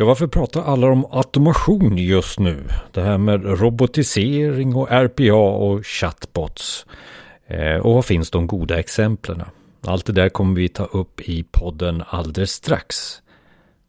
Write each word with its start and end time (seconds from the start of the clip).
Ja, 0.00 0.04
varför 0.04 0.26
pratar 0.26 0.62
alla 0.62 0.86
om 0.86 1.06
automation 1.10 1.98
just 1.98 2.38
nu? 2.38 2.64
Det 2.92 3.02
här 3.02 3.18
med 3.18 3.60
robotisering 3.60 4.76
och 4.76 4.88
RPA 4.90 5.34
och 5.34 5.86
chatbots. 5.86 6.86
Eh, 7.46 7.76
och 7.76 7.94
vad 7.94 8.04
finns 8.04 8.30
de 8.30 8.46
goda 8.46 8.78
exemplen? 8.78 9.42
Allt 9.86 10.06
det 10.06 10.12
där 10.12 10.28
kommer 10.28 10.54
vi 10.54 10.68
ta 10.68 10.84
upp 10.84 11.20
i 11.20 11.44
podden 11.50 12.02
alldeles 12.08 12.52
strax. 12.52 13.22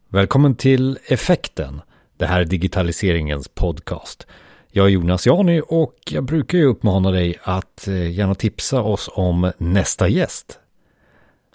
Välkommen 0.08 0.54
till 0.54 0.98
Effekten. 1.06 1.80
Det 2.16 2.26
här 2.26 2.40
är 2.40 2.44
digitaliseringens 2.44 3.48
podcast. 3.48 4.26
Jag 4.70 4.86
är 4.86 4.90
Jonas 4.90 5.26
Jani 5.26 5.62
och 5.68 5.96
jag 6.10 6.24
brukar 6.24 6.58
ju 6.58 6.64
uppmana 6.64 7.10
dig 7.10 7.38
att 7.42 7.88
eh, 7.88 8.10
gärna 8.10 8.34
tipsa 8.34 8.82
oss 8.82 9.10
om 9.12 9.52
nästa 9.58 10.08
gäst. 10.08 10.58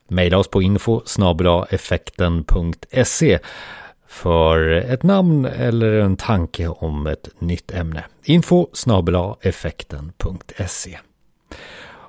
Maila 0.07 0.37
oss 0.37 0.47
på 0.47 0.61
info 0.61 1.01
effekten.se 1.69 3.39
för 4.15 4.69
ett 4.69 5.03
namn 5.03 5.45
eller 5.45 5.91
en 5.91 6.17
tanke 6.17 6.67
om 6.67 7.07
ett 7.07 7.29
nytt 7.39 7.71
ämne. 7.71 8.03
Info 8.23 8.67
effekten.se 9.41 10.97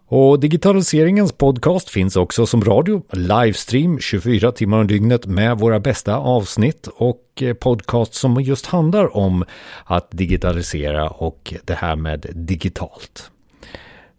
och 0.08 0.40
digitaliseringens 0.40 1.32
podcast 1.32 1.90
finns 1.90 2.16
också 2.16 2.46
som 2.46 2.64
radio, 2.64 3.02
livestream 3.10 3.98
24 3.98 4.52
timmar 4.52 4.78
om 4.78 4.86
dygnet 4.86 5.26
med 5.26 5.58
våra 5.58 5.80
bästa 5.80 6.16
avsnitt 6.16 6.88
och 6.96 7.22
eh, 7.40 7.54
podcast 7.54 8.14
som 8.14 8.40
just 8.40 8.66
handlar 8.66 9.16
om 9.16 9.44
att 9.84 10.08
digitalisera 10.10 11.08
och 11.08 11.54
det 11.64 11.74
här 11.74 11.96
med 11.96 12.26
digitalt. 12.34 13.30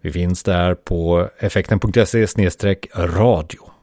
Vi 0.01 0.11
finns 0.11 0.43
där 0.43 0.75
på 0.75 1.29
effekten.se 1.39 2.27
radio. 2.95 3.76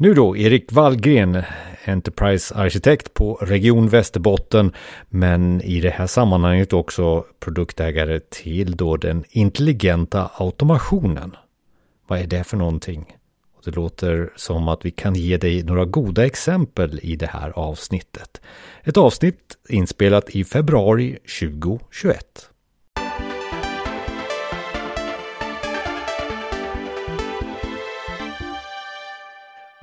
Nu 0.00 0.14
då, 0.14 0.36
Erik 0.36 0.72
Wallgren, 0.72 1.42
Enterprise-arkitekt 1.84 3.14
på 3.14 3.34
Region 3.34 3.88
Västerbotten, 3.88 4.72
men 5.08 5.62
i 5.62 5.80
det 5.80 5.90
här 5.90 6.06
sammanhanget 6.06 6.72
också 6.72 7.24
produktägare 7.40 8.20
till 8.20 8.76
då 8.76 8.96
den 8.96 9.24
intelligenta 9.28 10.30
automationen. 10.34 11.36
Vad 12.06 12.18
är 12.18 12.26
det 12.26 12.44
för 12.44 12.56
någonting? 12.56 13.16
det 13.64 13.76
låter 13.76 14.32
som 14.36 14.68
att 14.68 14.84
vi 14.84 14.90
kan 14.90 15.14
ge 15.14 15.36
dig 15.36 15.62
några 15.62 15.84
goda 15.84 16.26
exempel 16.26 17.00
i 17.02 17.16
det 17.16 17.26
här 17.26 17.50
avsnittet. 17.50 18.40
Ett 18.82 18.96
avsnitt 18.96 19.56
inspelat 19.68 20.30
i 20.30 20.44
februari 20.44 21.18
2021. 21.40 22.47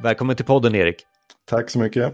Välkommen 0.03 0.35
till 0.35 0.45
podden 0.45 0.75
Erik. 0.75 0.95
Tack 1.45 1.69
så 1.69 1.79
mycket. 1.79 2.13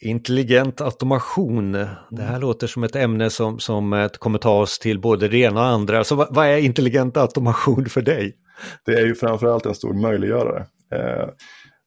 Intelligent 0.00 0.80
automation. 0.80 1.72
Det 2.10 2.22
här 2.22 2.40
låter 2.40 2.66
som 2.66 2.84
ett 2.84 2.96
ämne 2.96 3.30
som, 3.30 3.58
som 3.58 4.08
kommer 4.18 4.38
ta 4.38 4.60
oss 4.60 4.78
till 4.78 5.00
både 5.00 5.28
det 5.28 5.38
ena 5.38 5.60
och 5.60 5.66
andra. 5.66 6.04
Så 6.04 6.14
vad, 6.14 6.34
vad 6.34 6.46
är 6.46 6.58
intelligent 6.58 7.16
automation 7.16 7.86
för 7.86 8.02
dig? 8.02 8.36
Det 8.84 8.92
är 8.92 9.06
ju 9.06 9.14
framförallt 9.14 9.66
en 9.66 9.74
stor 9.74 9.94
möjliggörare. 9.94 10.60
Eh, 10.92 11.28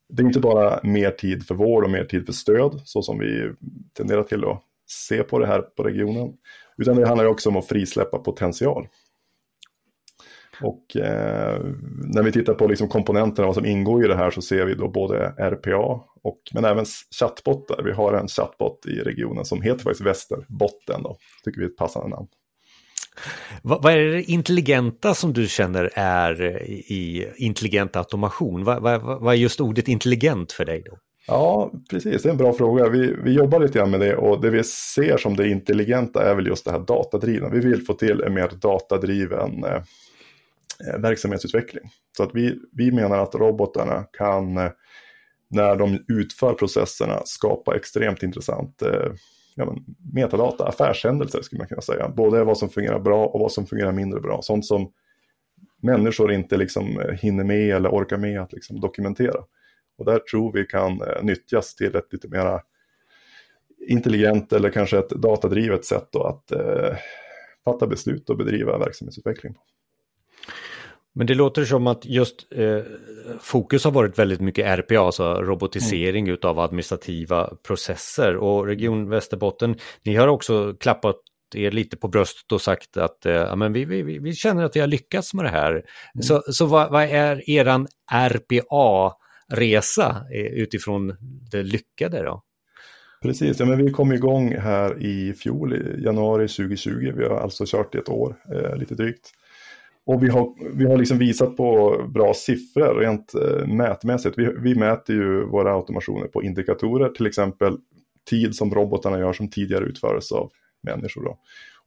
det 0.09 0.21
är 0.21 0.25
inte 0.25 0.39
bara 0.39 0.79
mer 0.83 1.11
tid 1.11 1.47
för 1.47 1.55
vård 1.55 1.83
och 1.83 1.89
mer 1.89 2.05
tid 2.05 2.25
för 2.25 2.33
stöd, 2.33 2.81
så 2.83 3.01
som 3.01 3.19
vi 3.19 3.51
tenderar 3.97 4.23
till 4.23 4.45
att 4.45 4.61
se 4.87 5.23
på 5.23 5.39
det 5.39 5.47
här 5.47 5.61
på 5.61 5.83
regionen. 5.83 6.33
Utan 6.77 6.95
det 6.95 7.07
handlar 7.07 7.25
också 7.25 7.49
om 7.49 7.57
att 7.57 7.67
frisläppa 7.67 8.17
potential. 8.17 8.87
Och 10.61 10.95
eh, 10.95 11.61
när 12.13 12.23
vi 12.23 12.31
tittar 12.31 12.53
på 12.53 12.67
liksom 12.67 12.87
komponenterna, 12.87 13.45
vad 13.45 13.55
som 13.55 13.65
ingår 13.65 14.05
i 14.05 14.07
det 14.07 14.15
här, 14.15 14.31
så 14.31 14.41
ser 14.41 14.65
vi 14.65 14.75
då 14.75 14.87
både 14.87 15.33
RPA, 15.37 16.01
och, 16.23 16.39
men 16.53 16.65
även 16.65 16.85
chattbottar. 17.19 17.83
Vi 17.83 17.91
har 17.91 18.13
en 18.13 18.27
chattbot 18.27 18.85
i 18.85 18.99
regionen 18.99 19.45
som 19.45 19.61
heter 19.61 19.83
faktiskt 19.83 20.05
Västerbotten, 20.05 21.03
då. 21.03 21.17
tycker 21.43 21.59
vi 21.59 21.65
är 21.65 21.69
ett 21.69 21.77
passande 21.77 22.09
namn. 22.09 22.27
Vad, 23.61 23.83
vad, 23.83 23.93
är 23.93 23.97
det 23.97 24.23
intelligenta 24.23 25.13
som 25.13 25.33
du 25.33 25.47
känner 25.47 25.89
är 25.93 26.41
i 26.69 27.27
intelligent 27.37 27.95
automation? 27.95 28.63
Vad, 28.63 28.81
vad, 28.81 29.01
vad 29.01 29.33
är 29.33 29.37
just 29.37 29.61
ordet 29.61 29.87
intelligent 29.87 30.51
för 30.51 30.65
dig 30.65 30.83
då? 30.85 30.97
Ja, 31.27 31.71
precis, 31.89 32.23
det 32.23 32.29
är 32.29 32.31
en 32.31 32.37
bra 32.37 32.53
fråga. 32.53 32.89
Vi, 32.89 33.15
vi 33.23 33.31
jobbar 33.31 33.59
lite 33.59 33.79
grann 33.79 33.91
med 33.91 33.99
det 33.99 34.15
och 34.15 34.41
det 34.41 34.49
vi 34.49 34.63
ser 34.63 35.17
som 35.17 35.35
det 35.35 35.49
intelligenta 35.49 36.23
är 36.23 36.35
väl 36.35 36.47
just 36.47 36.65
det 36.65 36.71
här 36.71 36.79
datadrivna. 36.79 37.49
Vi 37.49 37.59
vill 37.59 37.85
få 37.85 37.93
till 37.93 38.21
en 38.21 38.33
mer 38.33 38.49
datadriven 38.61 39.63
eh, 39.63 39.81
Eh, 40.87 40.99
verksamhetsutveckling. 40.99 41.89
Så 42.17 42.23
att 42.23 42.29
vi, 42.33 42.59
vi 42.71 42.91
menar 42.91 43.17
att 43.17 43.35
robotarna 43.35 44.03
kan, 44.03 44.57
eh, 44.57 44.71
när 45.49 45.75
de 45.75 46.05
utför 46.07 46.53
processerna, 46.53 47.21
skapa 47.25 47.75
extremt 47.75 48.23
intressant 48.23 48.81
eh, 48.81 49.11
ja, 49.55 49.65
men, 49.65 49.85
metadata, 50.13 50.67
affärshändelser 50.67 51.41
skulle 51.41 51.59
man 51.59 51.67
kunna 51.67 51.81
säga. 51.81 52.09
Både 52.09 52.43
vad 52.43 52.57
som 52.57 52.69
fungerar 52.69 52.99
bra 52.99 53.25
och 53.25 53.39
vad 53.39 53.51
som 53.51 53.65
fungerar 53.65 53.91
mindre 53.91 54.19
bra. 54.19 54.41
Sånt 54.41 54.65
som 54.65 54.91
människor 55.81 56.31
inte 56.31 56.57
liksom 56.57 57.01
hinner 57.21 57.43
med 57.43 57.75
eller 57.75 57.89
orkar 57.89 58.17
med 58.17 58.41
att 58.41 58.53
liksom 58.53 58.79
dokumentera. 58.79 59.43
Och 59.97 60.05
där 60.05 60.19
tror 60.19 60.53
vi 60.53 60.65
kan 60.65 61.01
nyttjas 61.21 61.75
till 61.75 61.95
ett 61.95 62.13
lite 62.13 62.27
mera 62.27 62.61
intelligent 63.87 64.53
eller 64.53 64.69
kanske 64.69 64.97
ett 64.97 65.09
datadrivet 65.09 65.85
sätt 65.85 66.07
då 66.11 66.23
att 66.23 66.51
eh, 66.51 66.97
fatta 67.65 67.87
beslut 67.87 68.29
och 68.29 68.37
bedriva 68.37 68.77
verksamhetsutveckling. 68.77 69.53
på. 69.53 69.59
Men 71.15 71.27
det 71.27 71.35
låter 71.35 71.65
som 71.65 71.87
att 71.87 72.05
just 72.05 72.47
eh, 72.51 72.81
fokus 73.39 73.83
har 73.83 73.91
varit 73.91 74.19
väldigt 74.19 74.41
mycket 74.41 74.79
RPA, 74.79 74.99
alltså 74.99 75.33
robotisering 75.33 76.27
mm. 76.27 76.39
av 76.43 76.59
administrativa 76.59 77.49
processer. 77.67 78.35
Och 78.35 78.65
Region 78.65 79.09
Västerbotten, 79.09 79.75
ni 80.03 80.15
har 80.15 80.27
också 80.27 80.73
klappat 80.79 81.15
er 81.55 81.71
lite 81.71 81.97
på 81.97 82.07
bröstet 82.07 82.51
och 82.51 82.61
sagt 82.61 82.97
att 82.97 83.25
eh, 83.25 83.33
ja, 83.33 83.55
men 83.55 83.73
vi, 83.73 83.85
vi, 83.85 84.19
vi 84.19 84.33
känner 84.33 84.63
att 84.63 84.75
vi 84.75 84.79
har 84.79 84.87
lyckats 84.87 85.33
med 85.33 85.45
det 85.45 85.49
här. 85.49 85.71
Mm. 85.71 85.83
Så, 86.21 86.41
så 86.47 86.65
vad, 86.65 86.91
vad 86.91 87.03
är 87.03 87.49
eran 87.49 87.87
RPA-resa 88.11 90.09
eh, 90.33 90.45
utifrån 90.45 91.15
det 91.51 91.63
lyckade 91.63 92.23
då? 92.23 92.43
Precis, 93.21 93.59
ja, 93.59 93.65
men 93.65 93.85
vi 93.85 93.91
kom 93.91 94.11
igång 94.13 94.55
här 94.55 95.03
i 95.03 95.33
fjol, 95.33 95.73
i 95.73 96.03
januari 96.03 96.47
2020. 96.47 97.13
Vi 97.17 97.25
har 97.25 97.39
alltså 97.39 97.63
kört 97.67 97.95
i 97.95 97.97
ett 97.97 98.09
år, 98.09 98.35
eh, 98.55 98.75
lite 98.75 98.95
drygt. 98.95 99.31
Och 100.09 100.23
vi 100.23 100.29
har, 100.29 100.53
vi 100.73 100.85
har 100.85 100.97
liksom 100.97 101.17
visat 101.17 101.57
på 101.57 101.97
bra 102.13 102.33
siffror 102.33 102.99
rent 102.99 103.33
eh, 103.33 103.67
mätmässigt. 103.67 104.37
Vi, 104.37 104.53
vi 104.59 104.75
mäter 104.75 105.15
ju 105.15 105.45
våra 105.45 105.73
automationer 105.73 106.27
på 106.27 106.43
indikatorer, 106.43 107.09
till 107.09 107.25
exempel 107.27 107.77
tid 108.29 108.55
som 108.55 108.73
robotarna 108.73 109.19
gör 109.19 109.33
som 109.33 109.49
tidigare 109.49 109.85
utfördes 109.85 110.31
av 110.31 110.51
människor. 110.83 111.23
Då. 111.23 111.37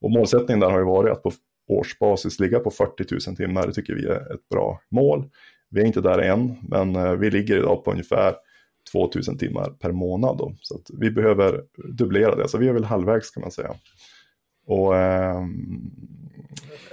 Och 0.01 0.11
målsättningen 0.11 0.61
där 0.61 0.71
har 0.71 0.79
ju 0.79 0.85
varit 0.85 1.13
att 1.13 1.23
på 1.23 1.33
årsbasis 1.69 2.41
ligga 2.41 2.59
på 2.59 2.71
40 2.71 3.05
000 3.29 3.37
timmar. 3.37 3.67
Det 3.67 3.73
tycker 3.73 3.95
vi 3.95 4.07
är 4.07 4.35
ett 4.35 4.49
bra 4.51 4.81
mål. 4.89 5.25
Vi 5.71 5.81
är 5.81 5.87
inte 5.87 6.01
där 6.01 6.19
än, 6.19 6.57
men 6.63 6.97
eh, 6.97 7.13
vi 7.13 7.31
ligger 7.31 7.59
idag 7.59 7.85
på 7.85 7.91
ungefär 7.91 8.35
2 8.93 9.11
000 9.29 9.39
timmar 9.39 9.71
per 9.71 9.93
månad. 9.93 10.39
Då. 10.39 10.55
Så 10.61 10.81
vi 10.99 11.11
behöver 11.11 11.63
dubblera 11.93 12.37
det, 12.37 12.49
så 12.49 12.59
vi 12.59 12.69
är 12.69 12.73
väl 12.73 12.85
halvvägs 12.85 13.31
kan 13.31 13.41
man 13.41 13.51
säga. 13.51 13.75
Och, 14.67 14.97
eh, 14.97 15.43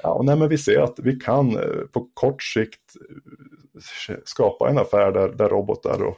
ja, 0.04 0.22
nej, 0.24 0.36
men 0.36 0.50
vi 0.50 0.58
ser 0.58 0.80
att 0.80 1.00
vi 1.00 1.16
kan 1.16 1.58
eh, 1.58 1.82
på 1.92 2.10
kort 2.14 2.44
sikt 2.44 2.96
eh, 4.10 4.16
skapa 4.26 4.70
en 4.70 4.78
affär 4.78 5.12
där, 5.12 5.30
där 5.30 5.50
robotar 5.50 6.04
och, 6.04 6.18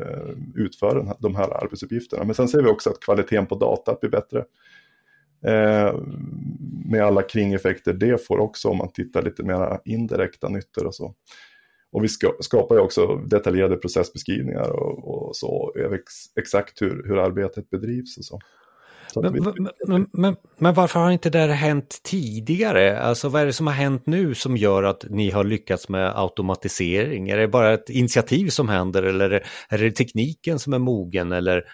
eh, 0.00 0.34
utför 0.54 0.94
den, 0.96 1.12
de 1.18 1.36
här 1.36 1.64
arbetsuppgifterna. 1.64 2.24
Men 2.24 2.34
sen 2.34 2.48
ser 2.48 2.62
vi 2.62 2.68
också 2.68 2.90
att 2.90 3.00
kvaliteten 3.00 3.46
på 3.46 3.54
data 3.54 3.96
blir 4.00 4.10
bättre. 4.10 4.44
Eh, 5.46 5.94
med 6.86 7.04
alla 7.04 7.22
kringeffekter 7.22 7.92
det 7.92 8.26
får 8.26 8.38
också 8.38 8.68
om 8.68 8.78
man 8.78 8.92
tittar 8.92 9.22
lite 9.22 9.42
mer 9.42 9.80
indirekta 9.84 10.48
nyttor 10.48 10.86
och 10.86 10.94
så. 10.94 11.14
Och 11.92 12.04
vi 12.04 12.08
ska, 12.08 12.32
skapar 12.40 12.74
ju 12.74 12.80
också 12.80 13.16
detaljerade 13.16 13.76
processbeskrivningar 13.76 14.70
och, 14.70 15.28
och 15.28 15.36
så 15.36 15.72
över 15.76 15.96
ex, 15.96 16.12
exakt 16.36 16.82
hur, 16.82 17.04
hur 17.06 17.18
arbetet 17.18 17.70
bedrivs 17.70 18.18
och 18.18 18.24
så. 18.24 18.38
Men, 19.22 19.54
men, 19.86 20.06
men, 20.12 20.36
men, 20.58 20.74
varför 20.74 21.00
har 21.00 21.10
inte 21.10 21.30
det 21.30 21.38
här 21.38 21.48
hänt 21.48 22.00
tidigare? 22.04 23.00
Alltså 23.00 23.28
vad 23.28 23.42
är 23.42 23.46
det 23.46 23.52
som 23.52 23.66
har 23.66 23.74
hänt 23.74 24.06
nu 24.06 24.34
som 24.34 24.56
gör 24.56 24.82
att 24.82 25.04
ni 25.10 25.30
har 25.30 25.44
lyckats 25.44 25.88
med 25.88 26.18
automatisering? 26.18 27.28
Är 27.28 27.36
det 27.36 27.48
bara 27.48 27.74
ett 27.74 27.90
initiativ 27.90 28.48
som 28.48 28.68
händer 28.68 29.02
eller 29.02 29.30
är 29.68 29.78
det 29.78 29.90
tekniken 29.90 30.58
som 30.58 30.72
är 30.72 30.78
mogen 30.78 31.32
eller 31.32 31.64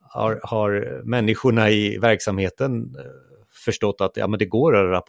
har, 0.00 0.40
har 0.42 1.02
människorna 1.04 1.70
i 1.70 1.98
verksamheten 1.98 2.94
eh, 2.98 3.27
förstått 3.68 4.00
att 4.00 4.16
ja, 4.16 4.26
men 4.26 4.38
det 4.38 4.46
går 4.46 4.94
att 4.94 5.08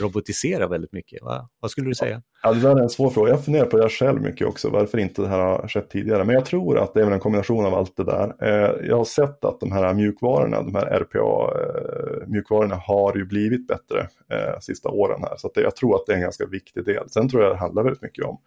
robotisera 0.00 0.66
väldigt 0.66 0.92
mycket. 0.92 1.22
Va? 1.22 1.48
Vad 1.60 1.70
skulle 1.70 1.90
du 1.90 1.94
säga? 1.94 2.22
Ja, 2.42 2.52
det 2.52 2.60
där 2.60 2.76
är 2.76 2.82
en 2.82 2.88
svår 2.88 3.10
fråga. 3.10 3.30
Jag 3.30 3.44
funderar 3.44 3.66
på 3.66 3.76
det 3.76 3.88
själv 3.88 4.22
mycket 4.22 4.46
också, 4.46 4.70
varför 4.70 4.98
inte 4.98 5.22
det 5.22 5.28
här 5.28 5.38
har 5.38 5.68
skett 5.68 5.90
tidigare. 5.90 6.24
Men 6.24 6.34
jag 6.34 6.44
tror 6.44 6.78
att 6.78 6.94
det 6.94 7.00
är 7.00 7.04
väl 7.04 7.12
en 7.12 7.20
kombination 7.20 7.66
av 7.66 7.74
allt 7.74 7.96
det 7.96 8.04
där. 8.04 8.34
Eh, 8.42 8.88
jag 8.88 8.96
har 8.96 9.04
sett 9.04 9.44
att 9.44 9.60
de 9.60 9.72
här 9.72 9.94
mjukvarorna, 9.94 10.62
de 10.62 10.74
här 10.74 10.86
RPA-mjukvarorna 11.00 12.74
eh, 12.74 12.80
har 12.80 13.16
ju 13.16 13.24
blivit 13.24 13.66
bättre 13.66 14.00
eh, 14.32 14.58
sista 14.60 14.88
åren 14.88 15.20
här. 15.22 15.36
Så 15.36 15.50
jag 15.54 15.76
tror 15.76 15.96
att 15.96 16.06
det 16.06 16.12
är 16.12 16.16
en 16.16 16.22
ganska 16.22 16.46
viktig 16.46 16.84
del. 16.84 17.08
Sen 17.10 17.28
tror 17.28 17.42
jag 17.42 17.52
det 17.52 17.58
handlar 17.58 17.82
väldigt 17.82 18.02
mycket 18.02 18.24
om 18.24 18.38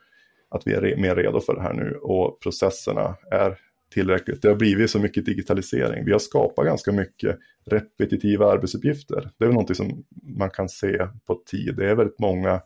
att 0.52 0.68
vi 0.68 0.74
är 0.74 0.98
mer 0.98 1.16
redo 1.16 1.40
för 1.40 1.56
det 1.56 1.62
här 1.62 1.74
nu 1.74 2.00
och 2.02 2.40
processerna 2.40 3.16
är 3.32 3.58
tillräckligt. 3.90 4.42
Det 4.42 4.48
har 4.48 4.56
blivit 4.56 4.90
så 4.90 5.00
mycket 5.00 5.26
digitalisering. 5.26 6.06
Vi 6.06 6.12
har 6.12 6.20
skapat 6.20 6.66
ganska 6.66 6.92
mycket 6.92 7.38
repetitiva 7.66 8.52
arbetsuppgifter. 8.52 9.30
Det 9.38 9.44
är 9.44 9.48
väl 9.48 9.54
någonting 9.54 9.76
som 9.76 10.04
man 10.24 10.50
kan 10.50 10.70
se 10.70 11.08
på 11.28 11.36
tid. 11.46 11.76
Det 11.76 11.90
är 11.90 11.96
väldigt 11.96 12.20
många, 12.20 12.62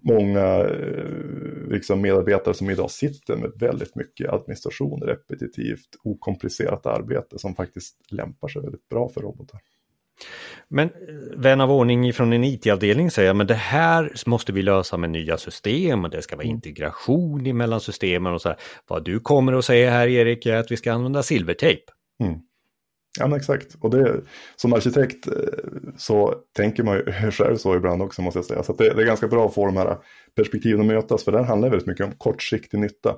många 0.00 0.44
eh, 0.44 1.68
liksom 1.68 2.00
medarbetare 2.00 2.54
som 2.54 2.70
idag 2.70 2.90
sitter 2.90 3.36
med 3.36 3.52
väldigt 3.60 3.94
mycket 3.96 4.30
administration, 4.30 5.02
repetitivt, 5.02 5.88
okomplicerat 6.04 6.86
arbete 6.86 7.38
som 7.38 7.54
faktiskt 7.54 8.12
lämpar 8.12 8.48
sig 8.48 8.62
väldigt 8.62 8.88
bra 8.88 9.08
för 9.08 9.20
robotar. 9.20 9.60
Men 10.68 10.88
eh, 10.88 10.94
vän 11.36 11.60
av 11.60 11.72
ordning 11.72 12.12
från 12.12 12.32
en 12.32 12.44
IT-avdelning 12.44 13.10
säger 13.10 13.34
men 13.34 13.46
det 13.46 13.54
här 13.54 14.12
måste 14.26 14.52
vi 14.52 14.62
lösa 14.62 14.96
med 14.96 15.10
nya 15.10 15.36
system 15.36 16.04
och 16.04 16.10
det 16.10 16.22
ska 16.22 16.36
vara 16.36 16.44
mm. 16.44 16.54
integration 16.54 17.56
mellan 17.56 17.80
systemen 17.80 18.34
och 18.34 18.42
så 18.42 18.48
här. 18.48 18.58
Vad 18.86 19.04
du 19.04 19.20
kommer 19.20 19.52
att 19.52 19.64
säga 19.64 19.90
här 19.90 20.08
Erik 20.08 20.46
är 20.46 20.56
att 20.56 20.70
vi 20.70 20.76
ska 20.76 20.92
använda 20.92 21.22
silvertejp. 21.22 21.82
Mm. 22.22 22.40
Ja 23.18 23.26
men 23.26 23.38
exakt, 23.38 23.76
och 23.80 23.90
det, 23.90 24.20
som 24.56 24.72
arkitekt 24.72 25.26
eh, 25.26 25.32
så 25.96 26.34
tänker 26.56 26.82
man 26.82 26.96
ju 26.96 27.12
själv 27.30 27.56
så 27.56 27.76
ibland 27.76 28.02
också 28.02 28.22
måste 28.22 28.38
jag 28.38 28.44
säga. 28.44 28.62
Så 28.62 28.72
det, 28.72 28.94
det, 28.94 29.02
är 29.02 29.06
ganska 29.06 29.28
bra 29.28 29.46
att 29.46 29.54
få 29.54 29.66
de 29.66 29.76
här 29.76 29.96
perspektiven 30.36 30.80
att 30.80 30.86
mötas 30.86 31.24
för 31.24 31.32
det 31.32 31.42
handlar 31.42 31.70
väldigt 31.70 31.88
mycket 31.88 32.06
om 32.06 32.12
kortsiktig 32.12 32.78
nytta. 32.78 33.16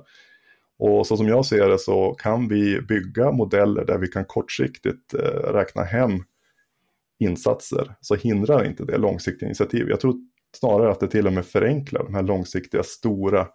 Och 0.79 1.07
så 1.07 1.17
som 1.17 1.27
jag 1.27 1.45
ser 1.45 1.69
det 1.69 1.79
så 1.79 2.13
kan 2.13 2.47
vi 2.47 2.81
bygga 2.81 3.31
modeller 3.31 3.85
där 3.85 3.97
vi 3.97 4.07
kan 4.07 4.25
kortsiktigt 4.25 5.13
eh, 5.13 5.53
räkna 5.53 5.83
hem 5.83 6.23
insatser 7.21 7.95
så 8.01 8.15
hindrar 8.15 8.65
inte 8.65 8.85
det 8.85 8.97
långsiktiga 8.97 9.47
initiativ. 9.47 9.89
Jag 9.89 9.99
tror 9.99 10.15
snarare 10.57 10.91
att 10.91 10.99
det 10.99 11.07
till 11.07 11.27
och 11.27 11.33
med 11.33 11.45
förenklar 11.45 12.03
de 12.03 12.13
här 12.13 12.23
långsiktiga 12.23 12.83
stora 12.83 13.47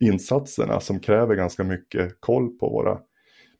insatserna 0.00 0.80
som 0.80 1.00
kräver 1.00 1.34
ganska 1.34 1.64
mycket 1.64 2.20
koll 2.20 2.58
på 2.58 2.68
våra 2.68 2.98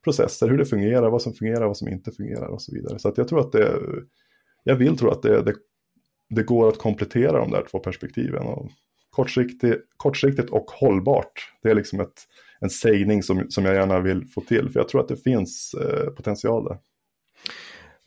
processer, 0.04 0.48
hur 0.48 0.58
det 0.58 0.64
fungerar, 0.64 1.10
vad 1.10 1.22
som 1.22 1.32
fungerar, 1.32 1.66
vad 1.66 1.76
som 1.76 1.88
inte 1.88 2.12
fungerar 2.12 2.46
och 2.46 2.62
så 2.62 2.74
vidare. 2.74 2.98
Så 2.98 3.08
att 3.08 3.18
jag 3.18 3.28
tror 3.28 3.40
att 3.40 3.52
det, 3.52 3.78
jag 4.64 4.76
vill 4.76 4.98
tro 4.98 5.10
att 5.10 5.22
det, 5.22 5.42
det, 5.42 5.54
det 6.30 6.42
går 6.42 6.68
att 6.68 6.78
komplettera 6.78 7.38
de 7.38 7.50
där 7.50 7.66
två 7.70 7.78
perspektiven. 7.78 8.42
Och 8.42 8.70
kortsiktigt, 9.10 9.82
kortsiktigt 9.96 10.50
och 10.50 10.70
hållbart, 10.70 11.32
det 11.62 11.70
är 11.70 11.74
liksom 11.74 12.00
ett, 12.00 12.22
en 12.60 12.70
sägning 12.70 13.22
som, 13.22 13.50
som 13.50 13.64
jag 13.64 13.74
gärna 13.74 14.00
vill 14.00 14.26
få 14.26 14.40
till, 14.40 14.70
för 14.70 14.80
jag 14.80 14.88
tror 14.88 15.00
att 15.00 15.08
det 15.08 15.16
finns 15.16 15.74
eh, 15.74 16.10
potential 16.10 16.64
där. 16.64 16.78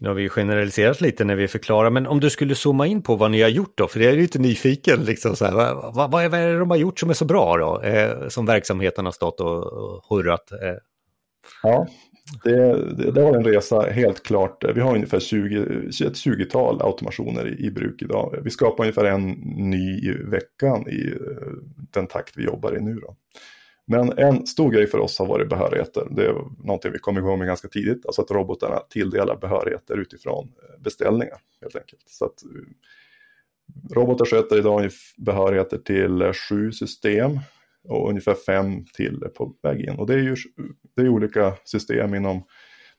Nu 0.05 0.09
har 0.09 0.15
vi 0.15 0.29
generaliserat 0.29 1.01
lite 1.01 1.23
när 1.23 1.35
vi 1.35 1.47
förklarar, 1.47 1.89
men 1.89 2.07
om 2.07 2.19
du 2.19 2.29
skulle 2.29 2.55
zooma 2.55 2.87
in 2.87 3.01
på 3.01 3.15
vad 3.15 3.31
ni 3.31 3.41
har 3.41 3.49
gjort 3.49 3.77
då, 3.77 3.87
för 3.87 3.99
det 3.99 4.07
är 4.07 4.11
ju 4.11 4.21
lite 4.21 4.39
nyfiken, 4.39 5.03
liksom 5.03 5.35
så 5.35 5.45
här, 5.45 5.53
vad, 5.53 5.95
vad, 5.95 6.11
vad, 6.11 6.23
är 6.23 6.47
det 6.47 6.59
de 6.59 6.69
har 6.69 6.77
gjort 6.77 6.99
som 6.99 7.09
är 7.09 7.13
så 7.13 7.25
bra 7.25 7.57
då, 7.57 7.81
eh, 7.81 8.27
som 8.27 8.45
verksamheten 8.45 9.05
har 9.05 9.11
stått 9.11 9.39
och, 9.39 9.63
och 9.73 10.03
hurrat? 10.09 10.51
Eh. 10.51 10.75
Ja, 11.63 11.87
det, 12.43 12.55
det, 12.97 13.11
det, 13.11 13.21
var 13.21 13.35
en 13.35 13.43
resa 13.43 13.81
helt 13.81 14.23
klart. 14.23 14.63
Vi 14.75 14.81
har 14.81 14.95
ungefär 14.95 15.19
20, 15.19 15.61
ett 15.87 16.13
20-tal 16.13 16.81
automationer 16.81 17.47
i, 17.47 17.65
i, 17.65 17.71
bruk 17.71 18.01
idag. 18.01 18.39
Vi 18.43 18.49
skapar 18.49 18.83
ungefär 18.83 19.05
en 19.05 19.31
ny 19.71 20.09
i 20.09 20.17
veckan 20.25 20.87
i 20.89 21.07
eh, 21.07 21.47
den 21.93 22.07
takt 22.07 22.37
vi 22.37 22.43
jobbar 22.43 22.77
i 22.77 22.81
nu. 22.81 22.93
Då. 22.93 23.15
Men 23.87 24.17
en 24.17 24.45
stor 24.47 24.71
grej 24.71 24.87
för 24.87 24.99
oss 24.99 25.19
har 25.19 25.25
varit 25.25 25.49
behörigheter. 25.49 26.07
Det 26.11 26.25
är 26.25 26.33
någonting 26.65 26.91
vi 26.91 26.99
kom 26.99 27.17
igång 27.17 27.39
med 27.39 27.47
ganska 27.47 27.67
tidigt, 27.67 28.05
alltså 28.05 28.21
att 28.21 28.31
robotarna 28.31 28.79
tilldelar 28.89 29.35
behörigheter 29.35 29.97
utifrån 29.97 30.51
eh, 30.63 30.81
beställningar 30.81 31.37
helt 31.61 31.75
enkelt. 31.75 32.03
Så 32.05 32.25
att, 32.25 32.43
eh, 32.43 32.49
robotar 33.95 34.25
sköter 34.25 34.57
idag 34.57 34.89
behörigheter 35.17 35.77
till 35.77 36.21
eh, 36.21 36.33
sju 36.33 36.71
system 36.71 37.39
och 37.87 38.09
ungefär 38.09 38.33
fem 38.33 38.85
till 38.85 39.19
på 39.35 39.55
väg 39.63 39.81
in. 39.81 39.95
Och 39.95 40.07
det 40.07 40.13
är 40.13 40.19
ju 40.19 40.35
det 40.95 41.01
är 41.01 41.09
olika 41.09 41.53
system 41.63 42.15
inom 42.15 42.43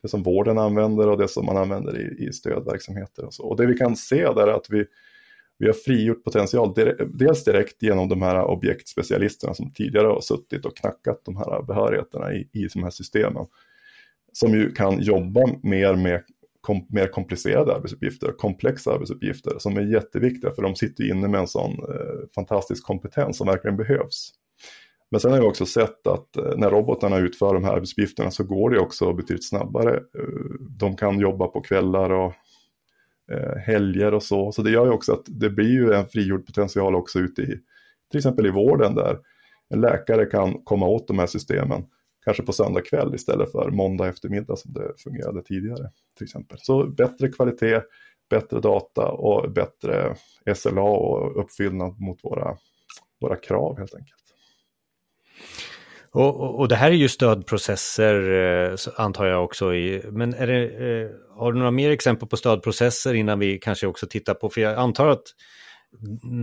det 0.03 0.09
som 0.09 0.23
vården 0.23 0.59
använder 0.59 1.09
och 1.09 1.19
det 1.19 1.29
som 1.29 1.47
man 1.47 1.57
använder 1.57 2.01
i, 2.01 2.27
i 2.27 2.33
stödverksamheter. 2.33 3.25
Och, 3.25 3.35
så. 3.35 3.43
och 3.43 3.57
det 3.57 3.67
vi 3.67 3.75
kan 3.75 3.97
se 3.97 4.33
där 4.33 4.47
är 4.47 4.53
att 4.53 4.71
vi 4.71 4.85
vi 5.59 5.67
har 5.67 5.73
frigjort 5.73 6.25
potential, 6.25 6.75
dels 7.15 7.45
direkt 7.45 7.83
genom 7.83 8.09
de 8.09 8.23
här 8.23 8.45
objektspecialisterna 8.45 9.55
som 9.55 9.73
tidigare 9.73 10.07
har 10.07 10.21
suttit 10.21 10.67
och 10.67 10.77
knackat 10.77 11.25
de 11.25 11.37
här 11.37 11.63
behörigheterna 11.63 12.33
i, 12.33 12.49
i 12.53 12.69
de 12.75 12.83
här 12.83 12.91
systemen. 12.91 13.47
Som 14.33 14.55
ju 14.55 14.73
kan 14.73 15.01
jobba 15.01 15.41
mer 15.63 15.95
med 15.95 16.23
kom, 16.61 16.87
mer 16.89 17.07
komplicerade 17.07 17.75
arbetsuppgifter, 17.75 18.33
komplexa 18.33 18.93
arbetsuppgifter 18.93 19.59
som 19.59 19.77
är 19.77 19.93
jätteviktiga 19.93 20.51
för 20.51 20.63
de 20.63 20.77
sitter 20.77 21.11
inne 21.11 21.29
med 21.29 21.41
en 21.41 21.49
sån 21.49 21.73
eh, 21.73 22.29
fantastisk 22.35 22.85
kompetens 22.85 23.37
som 23.37 23.47
verkligen 23.47 23.77
behövs. 23.77 24.33
Men 25.11 25.21
sen 25.21 25.33
har 25.33 25.41
vi 25.41 25.47
också 25.47 25.67
sett 25.67 26.07
att 26.07 26.37
eh, 26.37 26.57
när 26.57 26.71
robotarna 26.71 27.19
utför 27.19 27.55
de 27.55 27.65
här 27.65 27.73
arbetsuppgifterna 27.73 28.31
så 28.31 28.45
går 28.45 28.71
det 28.71 28.81
också 28.81 29.13
betydligt 29.13 29.49
snabbare. 29.49 29.97
Eh, 29.97 30.69
de 30.79 30.97
kan 30.97 31.21
jobba 31.21 31.47
på 31.47 31.61
kvällar 31.61 32.11
och 32.11 32.33
eh, 33.33 33.57
helger 33.57 34.15
och 34.15 34.23
så. 34.23 34.53
Så 34.53 34.63
det 34.63 34.71
gör 34.71 34.87
ju 34.87 34.93
också 34.93 35.13
att 35.13 35.25
det 35.27 35.51
blir 35.51 35.71
ju 35.71 35.93
en 35.93 36.09
frigjord 36.09 36.47
potential 36.47 36.95
också 36.95 37.19
ute 37.19 37.43
i 37.43 37.61
till 38.11 38.19
exempel 38.19 38.47
i 38.47 38.51
vården 38.51 38.95
där 38.95 39.19
en 39.69 39.81
läkare 39.81 40.27
kan 40.27 40.65
komma 40.65 40.87
åt 40.87 41.09
de 41.09 41.19
här 41.19 41.27
systemen 41.27 41.85
kanske 42.25 42.43
på 42.43 42.53
söndag 42.53 42.81
kväll 42.81 43.15
istället 43.15 43.53
för 43.53 43.71
måndag 43.71 44.09
eftermiddag 44.09 44.57
som 44.57 44.73
det 44.73 44.93
fungerade 44.99 45.43
tidigare. 45.43 45.91
till 46.17 46.25
exempel. 46.25 46.59
Så 46.61 46.87
bättre 46.87 47.29
kvalitet, 47.29 47.83
bättre 48.31 48.61
data 48.61 49.09
och 49.09 49.53
bättre 49.53 50.17
SLA 50.55 50.83
och 50.83 51.41
uppfyllnad 51.41 52.01
mot 52.01 52.25
våra, 52.25 52.57
våra 53.21 53.37
krav 53.37 53.79
helt 53.79 53.95
enkelt. 53.95 54.23
Och, 56.17 56.41
och, 56.41 56.59
och, 56.59 56.69
det 56.69 56.77
här 56.77 56.91
är 56.91 56.95
ju 56.95 57.09
stödprocesser 57.09 58.15
eh, 58.71 58.77
antar 58.97 59.27
jag 59.27 59.45
också. 59.45 59.75
I, 59.75 60.03
men 60.11 60.35
är 60.35 60.47
det, 60.47 60.63
eh, 60.65 61.11
har 61.39 61.53
du 61.53 61.59
några 61.59 61.71
mer 61.71 61.91
exempel 61.91 62.29
på 62.29 62.37
stödprocesser 62.37 63.15
innan 63.15 63.39
vi 63.39 63.59
kanske 63.59 63.87
också 63.87 64.07
tittar 64.07 64.35
på, 64.35 64.49
för 64.49 64.61
jag 64.61 64.79
antar 64.79 65.09
att 65.09 65.23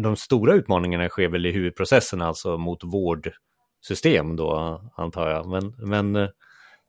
de 0.03 0.15
stora 0.15 0.53
utmaningarna 0.53 1.09
sker 1.09 1.27
väl 1.27 1.45
i 1.45 1.51
huvudprocessen, 1.51 2.21
alltså 2.21 2.57
mot 2.57 2.83
vårdsystem 2.83 4.35
då 4.35 4.81
antar 4.95 5.29
jag. 5.29 5.47
Men, 5.47 5.73
men... 5.77 6.15
Eh, 6.15 6.29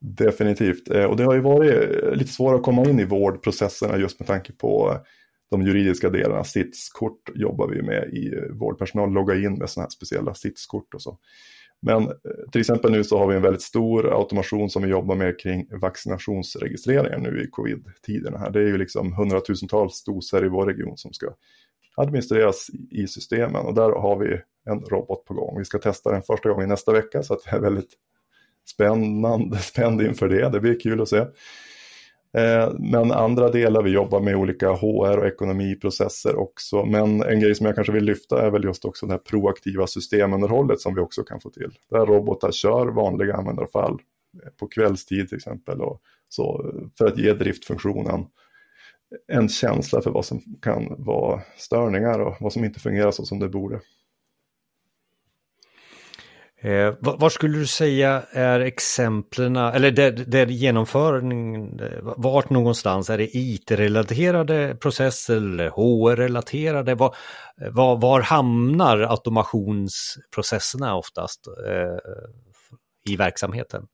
Definitivt, 0.01 0.89
och 0.89 1.17
det 1.17 1.25
har 1.25 1.35
ju 1.35 1.41
varit 1.41 2.17
lite 2.17 2.33
svårare 2.33 2.57
att 2.57 2.63
komma 2.63 2.85
in 2.85 3.01
i 3.01 3.05
vårdprocesserna 3.05 3.99
just 3.99 4.21
med 4.21 4.27
tanke 4.27 4.53
på 4.53 4.99
de 5.51 5.63
juridiska 5.63 6.11
delarna. 6.11 6.45
Sitskort 6.45 7.31
jobbar 7.35 7.69
vi 7.69 7.83
med 7.83 8.09
i 8.13 8.35
vårdpersonal, 8.51 9.13
logga 9.13 9.35
in 9.35 9.55
med 9.55 9.71
sådana 9.71 9.85
här 9.85 9.91
speciella 9.91 10.35
sitskort 10.35 10.95
och 10.95 11.03
så. 11.03 11.19
Men 11.85 12.03
eh, 12.03 12.51
till 12.53 12.61
exempel 12.61 12.93
nu 12.93 13.05
så 13.05 13.19
har 13.19 13.27
vi 13.27 13.37
en 13.37 13.43
väldigt 13.43 13.63
stor 13.63 14.13
automation 14.13 14.71
som 14.71 14.83
vi 14.83 14.89
jobbar 14.89 15.15
med 15.15 15.41
kring 15.41 15.69
vaccinationsregistreringen 15.81 17.23
nu 17.23 17.43
i 17.43 17.51
covid-tiderna. 17.51 18.51
Det 18.51 18.59
är 18.59 18.67
ju 18.67 18.79
liksom 18.79 19.13
hundratusentals 19.13 20.05
doser 20.05 20.45
i 20.45 20.49
vår 20.49 20.67
region 20.67 20.97
som 20.97 21.13
ska 21.13 21.27
administreras 21.97 22.71
i 22.91 23.07
systemen 23.07 23.67
och 23.67 23.75
där 23.75 23.91
har 23.91 24.19
vi 24.19 24.41
en 24.71 24.81
robot 24.81 25.25
på 25.25 25.35
gång. 25.35 25.59
Vi 25.59 25.65
ska 25.65 25.79
testa 25.79 26.13
den 26.13 26.23
första 26.23 26.49
gången 26.49 26.69
nästa 26.69 26.93
vecka 26.93 27.23
så 27.23 27.35
att 27.35 27.41
jag 27.47 27.55
är 27.55 27.61
väldigt 27.61 27.93
spännande, 28.69 29.59
spänd 29.63 30.03
inför 30.03 30.29
det. 30.29 30.49
Det 30.49 30.61
blir 30.61 30.81
kul 30.81 31.01
att 31.01 31.09
se. 31.09 31.27
Eh, 32.35 32.73
men 32.79 33.13
andra 33.13 33.51
delar, 33.51 33.83
vi 33.83 33.91
jobbar 33.91 34.21
med 34.21 34.37
olika 34.37 34.73
HR 34.73 35.19
och 35.19 35.27
ekonomiprocesser 35.27 36.37
också. 36.37 36.85
Men 36.85 37.23
en 37.23 37.41
grej 37.41 37.55
som 37.55 37.67
jag 37.67 37.75
kanske 37.75 37.93
vill 37.93 38.05
lyfta 38.05 38.47
är 38.47 38.51
väl 38.51 38.65
just 38.65 38.85
också 38.85 39.07
det 39.07 39.13
här 39.13 39.19
proaktiva 39.19 39.87
systemunderhållet 39.87 40.81
som 40.81 40.95
vi 40.95 41.01
också 41.01 41.23
kan 41.23 41.41
få 41.41 41.51
till. 41.51 41.71
Där 41.91 42.07
robotar 42.07 42.51
kör 42.53 42.87
vanliga 42.87 43.35
användarfall 43.35 43.93
eh, 44.45 44.51
på 44.61 44.67
kvällstid 44.67 45.29
till 45.29 45.37
exempel. 45.37 45.81
Och 45.81 46.01
så, 46.29 46.73
för 46.99 47.07
att 47.07 47.19
ge 47.19 47.33
driftfunktionen 47.33 48.27
en 49.27 49.49
känsla 49.49 50.01
för 50.03 50.11
vad 50.11 50.25
som 50.25 50.41
kan 50.63 50.95
vara 50.99 51.43
störningar 51.57 52.19
och 52.19 52.37
vad 52.41 52.53
som 52.53 52.65
inte 52.65 52.81
fungerar 52.81 53.11
så 53.11 53.25
som 53.25 53.39
det 53.39 53.49
borde. 53.49 53.81
Eh, 56.65 56.95
var 57.01 57.29
skulle 57.29 57.59
du 57.59 57.67
säga 57.67 58.23
är 58.31 58.61
exemplen, 58.61 59.57
eller 59.57 59.91
där, 59.91 60.11
det 60.13 60.51
genomföringen, 60.51 61.81
vart 62.03 62.51
någonstans, 62.51 63.11
är 63.11 63.19
det 63.19 63.37
IT-relaterade 63.37 64.77
processer 64.81 65.37
eller 65.37 65.69
HR-relaterade? 65.69 66.95
Var, 66.95 67.15
var, 67.71 67.97
var, 67.97 68.21
hamnar 68.21 68.99
automationsprocesserna 68.99 70.97
oftast 70.97 71.47
eh, 71.47 73.13
i 73.13 73.17
verksamheten? 73.17 73.87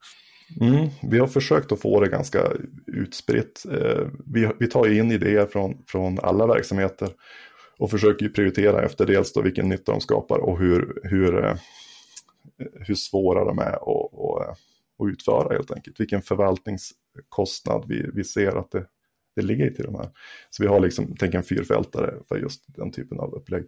Mm, 0.61 0.89
vi 1.03 1.19
har 1.19 1.27
försökt 1.27 1.73
att 1.73 1.81
få 1.81 2.01
det 2.01 2.09
ganska 2.09 2.43
utspritt. 2.87 3.65
Eh, 3.73 4.07
vi, 4.35 4.51
vi 4.59 4.67
tar 4.67 4.87
ju 4.87 4.99
in 4.99 5.13
idéer 5.13 5.47
från, 5.47 5.75
från 5.87 6.19
alla 6.23 6.47
verksamheter 6.47 7.09
och 7.79 7.91
försöker 7.91 8.29
prioritera 8.29 8.83
efter 8.83 9.07
dels 9.07 9.33
då 9.33 9.43
vilken 9.43 9.69
nytta 9.69 9.93
de 9.93 10.01
skapar 10.01 10.39
och 10.39 10.59
hur, 10.59 11.01
hur 11.03 11.45
eh, 11.45 11.55
hur 12.75 12.95
svåra 12.95 13.45
de 13.45 13.59
är 13.59 13.73
att, 13.73 14.15
att, 14.15 14.59
att 14.99 15.09
utföra 15.13 15.55
helt 15.55 15.71
enkelt. 15.71 16.01
Vilken 16.01 16.23
förvaltningskostnad 16.23 17.85
vi, 17.89 18.11
vi 18.15 18.25
ser 18.25 18.57
att 18.57 18.71
det, 18.71 18.87
det 19.37 19.43
ligger 19.43 19.71
i 19.71 19.75
till 19.75 19.85
de 19.85 19.95
här. 19.95 20.09
Så 20.51 20.63
vi 20.63 20.69
har 20.69 20.81
liksom, 20.81 21.15
tänk 21.19 21.35
en 21.35 21.43
fyrfältare 21.43 22.15
för 22.29 22.37
just 22.37 22.65
den 22.67 22.93
typen 22.93 23.21
av 23.21 23.35
upplägg. 23.35 23.65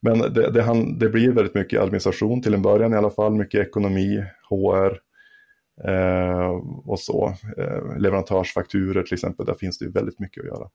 Men 0.00 0.18
det, 0.18 0.50
det, 0.50 0.96
det 0.98 1.08
blir 1.08 1.32
väldigt 1.32 1.54
mycket 1.54 1.80
administration 1.80 2.42
till 2.42 2.54
en 2.54 2.62
början 2.62 2.92
i 2.92 2.96
alla 2.96 3.10
fall, 3.10 3.34
mycket 3.34 3.66
ekonomi, 3.66 4.24
HR, 4.50 5.00
eh, 5.84 6.50
och 6.84 7.00
så. 7.00 7.34
Eh, 7.58 7.98
leverantörsfakturer 7.98 9.02
till 9.02 9.14
exempel, 9.14 9.46
där 9.46 9.54
finns 9.54 9.78
det 9.78 9.84
ju 9.84 9.90
väldigt 9.90 10.18
mycket 10.18 10.40
att 10.40 10.48
göra. 10.48 10.68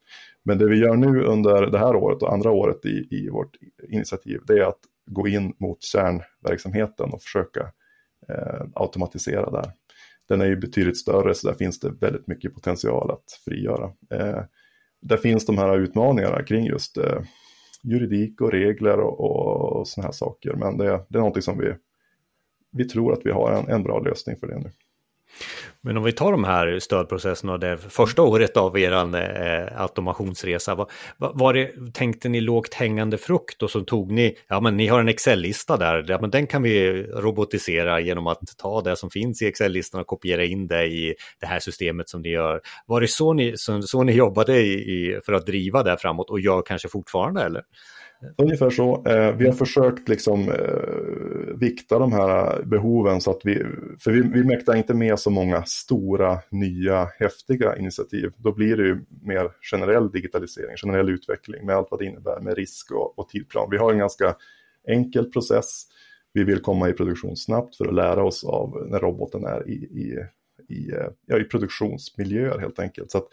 Men 0.43 0.58
det 0.58 0.67
vi 0.67 0.77
gör 0.77 0.96
nu 0.96 1.24
under 1.24 1.67
det 1.67 1.79
här 1.79 1.96
året 1.96 2.22
och 2.24 2.34
andra 2.34 2.51
året 2.51 2.86
i, 2.86 3.08
i 3.12 3.29
vårt 3.29 3.58
initiativ, 3.89 4.41
det 4.48 4.53
är 4.53 4.63
att 4.63 4.79
gå 5.13 5.27
in 5.27 5.53
mot 5.59 5.83
kärnverksamheten 5.83 7.09
och 7.09 7.21
försöka 7.21 7.71
eh, 8.29 8.61
automatisera 8.73 9.51
där. 9.51 9.71
Den 10.27 10.41
är 10.41 10.45
ju 10.45 10.55
betydligt 10.55 10.97
större 10.97 11.33
så 11.33 11.47
där 11.47 11.55
finns 11.55 11.79
det 11.79 11.91
väldigt 12.01 12.27
mycket 12.27 12.53
potential 12.53 13.11
att 13.11 13.31
frigöra. 13.45 13.91
Eh, 14.13 14.43
där 15.01 15.17
finns 15.17 15.45
de 15.45 15.57
här 15.57 15.77
utmaningarna 15.77 16.43
kring 16.43 16.65
just 16.65 16.97
eh, 16.97 17.21
juridik 17.83 18.41
och 18.41 18.51
regler 18.51 18.99
och, 18.99 19.19
och, 19.19 19.79
och 19.79 19.87
sådana 19.87 20.07
här 20.07 20.13
saker. 20.13 20.53
Men 20.53 20.77
det, 20.77 20.85
det 20.85 21.17
är 21.17 21.19
någonting 21.19 21.41
som 21.41 21.57
vi, 21.57 21.73
vi 22.71 22.85
tror 22.85 23.13
att 23.13 23.25
vi 23.25 23.31
har 23.31 23.51
en, 23.51 23.67
en 23.67 23.83
bra 23.83 23.99
lösning 23.99 24.37
för 24.37 24.47
det 24.47 24.59
nu. 24.59 24.71
Men 25.83 25.97
om 25.97 26.03
vi 26.03 26.11
tar 26.11 26.31
de 26.31 26.43
här 26.43 26.79
stödprocesserna 26.79 27.53
och 27.53 27.59
det 27.59 27.77
första 27.77 28.21
året 28.21 28.57
av 28.57 28.79
er 28.79 28.91
eh, 28.91 29.81
automationsresa, 29.81 30.75
vad, 30.75 30.89
var 31.17 31.53
det, 31.53 31.93
tänkte 31.93 32.29
ni 32.29 32.41
lågt 32.41 32.73
hängande 32.73 33.17
frukt 33.17 33.63
och 33.63 33.71
så 33.71 33.81
tog 33.81 34.11
ni, 34.11 34.38
ja 34.47 34.59
men 34.59 34.77
ni 34.77 34.88
har 34.88 35.00
en 35.00 35.07
Excel-lista 35.07 35.77
där, 35.77 36.05
ja, 36.07 36.17
men 36.21 36.29
den 36.29 36.47
kan 36.47 36.63
vi 36.63 37.03
robotisera 37.03 38.00
genom 38.00 38.27
att 38.27 38.57
ta 38.57 38.81
det 38.81 38.95
som 38.95 39.09
finns 39.09 39.41
i 39.41 39.47
Excel-listan 39.47 40.01
och 40.01 40.07
kopiera 40.07 40.43
in 40.43 40.67
det 40.67 40.85
i 40.85 41.15
det 41.39 41.45
här 41.45 41.59
systemet 41.59 42.09
som 42.09 42.21
ni 42.21 42.29
gör. 42.29 42.61
Var 42.85 43.01
det 43.01 43.07
så 43.07 43.33
ni, 43.33 43.57
så, 43.57 43.81
så 43.81 44.03
ni 44.03 44.11
jobbade 44.11 44.57
i, 44.61 44.73
i, 44.73 45.19
för 45.25 45.33
att 45.33 45.45
driva 45.45 45.83
det 45.83 45.97
framåt 45.97 46.29
och 46.29 46.39
gör 46.39 46.61
kanske 46.61 46.89
fortfarande 46.89 47.43
eller? 47.43 47.63
Ungefär 48.37 48.69
så. 48.69 49.03
Eh, 49.05 49.35
vi 49.35 49.45
har 49.45 49.53
försökt 49.53 50.09
liksom 50.09 50.49
eh, 50.49 51.55
vikta 51.57 51.99
de 51.99 52.13
här 52.13 52.63
behoven 52.63 53.21
så 53.21 53.31
att 53.31 53.41
vi, 53.43 53.63
för 53.99 54.11
vi, 54.11 54.21
vi 54.21 54.43
mäktar 54.43 54.75
inte 54.75 54.93
med 54.93 55.19
så 55.19 55.29
många 55.29 55.63
stora, 55.63 56.39
nya, 56.49 57.09
häftiga 57.19 57.75
initiativ. 57.75 58.31
Då 58.37 58.51
blir 58.51 58.77
det 58.77 58.83
ju 58.83 58.99
mer 59.21 59.51
generell 59.71 60.11
digitalisering, 60.11 60.77
generell 60.77 61.09
utveckling 61.09 61.65
med 61.65 61.75
allt 61.75 61.87
vad 61.91 61.99
det 61.99 62.05
innebär 62.05 62.39
med 62.39 62.55
risk 62.57 62.91
och, 62.91 63.19
och 63.19 63.29
tidplan. 63.29 63.67
Vi 63.71 63.77
har 63.77 63.91
en 63.91 63.97
ganska 63.97 64.35
enkel 64.87 65.31
process. 65.31 65.83
Vi 66.33 66.43
vill 66.43 66.59
komma 66.59 66.89
i 66.89 66.93
produktion 66.93 67.37
snabbt 67.37 67.75
för 67.75 67.87
att 67.87 67.93
lära 67.93 68.23
oss 68.23 68.43
av 68.43 68.87
när 68.89 68.99
roboten 68.99 69.45
är 69.45 69.69
i, 69.69 69.73
i, 69.73 70.17
i, 70.73 70.91
eh, 70.91 71.07
ja, 71.25 71.39
i 71.39 71.43
produktionsmiljöer 71.43 72.59
helt 72.59 72.79
enkelt. 72.79 73.11
Så 73.11 73.17
att 73.17 73.27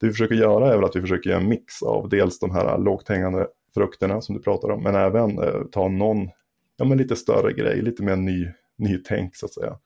det 0.00 0.06
vi 0.06 0.12
försöker 0.12 0.34
göra 0.34 0.72
är 0.72 0.76
väl 0.76 0.84
att 0.84 0.96
vi 0.96 1.00
försöker 1.00 1.30
göra 1.30 1.40
en 1.40 1.48
mix 1.48 1.82
av 1.82 2.08
dels 2.08 2.38
de 2.38 2.50
här 2.50 2.78
lågt 2.78 3.08
hängande 3.08 3.46
frukterna 3.74 4.20
som 4.20 4.34
du 4.34 4.42
pratar 4.42 4.70
om, 4.70 4.82
men 4.82 4.94
även 4.94 5.38
eh, 5.38 5.62
ta 5.72 5.88
någon, 5.88 6.28
ja 6.76 6.84
men 6.84 6.98
lite 6.98 7.16
större 7.16 7.52
grej, 7.52 7.82
lite 7.82 8.02
mer 8.02 8.16
ny, 8.16 8.48
nytänk 8.78 9.36
så 9.36 9.46
att 9.46 9.54
säga. 9.54 9.78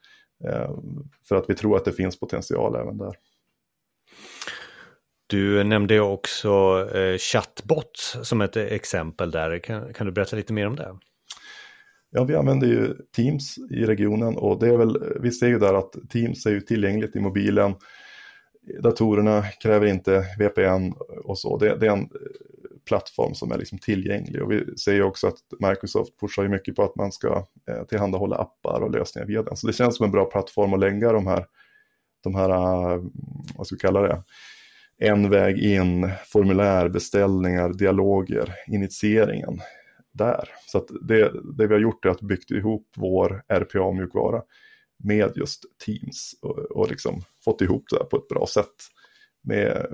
Eh, 0.44 0.70
för 1.28 1.36
att 1.36 1.50
vi 1.50 1.54
tror 1.54 1.76
att 1.76 1.84
det 1.84 1.92
finns 1.92 2.20
potential 2.20 2.76
även 2.76 2.98
där. 2.98 3.14
Du 5.26 5.64
nämnde 5.64 6.00
också 6.00 6.50
eh, 6.94 7.18
chatbot 7.18 7.98
som 8.22 8.40
ett 8.40 8.56
exempel 8.56 9.30
där. 9.30 9.58
Kan, 9.58 9.92
kan 9.92 10.06
du 10.06 10.12
berätta 10.12 10.36
lite 10.36 10.52
mer 10.52 10.66
om 10.66 10.76
det? 10.76 10.96
Ja, 12.10 12.24
vi 12.24 12.34
använder 12.34 12.66
ju 12.66 12.94
Teams 13.16 13.58
i 13.70 13.84
regionen 13.84 14.36
och 14.36 14.60
det 14.60 14.68
är 14.68 14.76
väl, 14.76 15.02
vi 15.20 15.30
ser 15.30 15.46
ju 15.46 15.58
där 15.58 15.74
att 15.74 15.92
Teams 16.10 16.46
är 16.46 16.50
ju 16.50 16.60
tillgängligt 16.60 17.16
i 17.16 17.20
mobilen. 17.20 17.74
Datorerna 18.82 19.42
kräver 19.42 19.86
inte 19.86 20.24
VPN 20.38 20.92
och 21.24 21.38
så. 21.38 21.58
Det, 21.58 21.76
det 21.76 21.86
är 21.86 21.90
en 21.90 22.08
plattform 22.88 23.34
som 23.34 23.52
är 23.52 23.58
liksom 23.58 23.78
tillgänglig. 23.78 24.42
Och 24.42 24.52
vi 24.52 24.76
ser 24.76 24.92
ju 24.92 25.02
också 25.02 25.26
att 25.26 25.38
Microsoft 25.58 26.20
pushar 26.20 26.42
ju 26.42 26.48
mycket 26.48 26.76
på 26.76 26.82
att 26.82 26.96
man 26.96 27.12
ska 27.12 27.46
eh, 27.70 27.84
tillhandahålla 27.84 28.36
appar 28.36 28.80
och 28.80 28.90
lösningar 28.90 29.26
via 29.26 29.42
den. 29.42 29.56
Så 29.56 29.66
det 29.66 29.72
känns 29.72 29.96
som 29.96 30.04
en 30.04 30.12
bra 30.12 30.24
plattform 30.24 30.74
att 30.74 30.80
lägga 30.80 31.12
de 31.12 31.26
här, 31.26 31.46
de 32.22 32.34
här 32.34 32.50
eh, 32.50 33.02
vad 33.56 33.66
ska 33.66 33.76
vi 33.76 33.80
kalla 33.80 34.00
det, 34.00 34.22
en 34.98 35.30
väg 35.30 35.58
in, 35.58 36.10
formulär, 36.26 36.88
beställningar, 36.88 37.72
dialoger, 37.72 38.54
initieringen 38.66 39.60
där. 40.12 40.48
Så 40.66 40.86
det, 41.00 41.32
det 41.56 41.66
vi 41.66 41.74
har 41.74 41.80
gjort 41.80 42.04
är 42.04 42.10
att 42.10 42.20
byggt 42.20 42.50
ihop 42.50 42.88
vår 42.96 43.42
RPA-mjukvara 43.48 44.42
med 45.04 45.32
just 45.36 45.64
Teams 45.84 46.34
och, 46.42 46.58
och 46.58 46.90
liksom 46.90 47.22
fått 47.44 47.60
ihop 47.60 47.84
det 47.90 48.04
på 48.04 48.16
ett 48.16 48.28
bra 48.28 48.46
sätt 48.46 48.74
med 49.48 49.86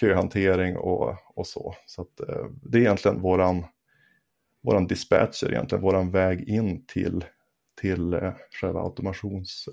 köhantering 0.00 0.76
och, 0.76 1.14
och 1.34 1.46
så. 1.46 1.74
Så 1.86 2.02
att, 2.02 2.28
eh, 2.28 2.46
det 2.62 2.78
är 2.78 2.80
egentligen 2.80 3.20
våran, 3.20 3.64
våran 4.62 4.86
dispatcher, 4.86 5.52
egentligen 5.52 5.82
våran 5.82 6.10
väg 6.10 6.48
in 6.48 6.84
till, 6.86 7.24
till 7.80 8.12
eh, 8.12 8.32
själva 8.60 8.80
automations, 8.80 9.68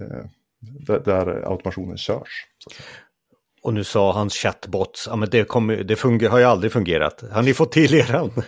eh, 0.00 0.24
där, 0.86 1.00
där 1.00 1.50
automationen 1.50 1.96
körs. 1.96 2.46
Och 3.62 3.74
nu 3.74 3.84
sa 3.84 4.12
hans 4.12 4.34
chatbot, 4.34 5.04
ja 5.08 5.16
men 5.16 5.28
det, 5.30 5.44
kommer, 5.44 5.76
det 5.76 5.96
funger, 5.96 6.28
har 6.28 6.38
ju 6.38 6.44
aldrig 6.44 6.72
fungerat. 6.72 7.24
Har 7.30 7.42
ni 7.42 7.54
fått 7.54 7.72
till 7.72 7.94
eran? 7.94 8.30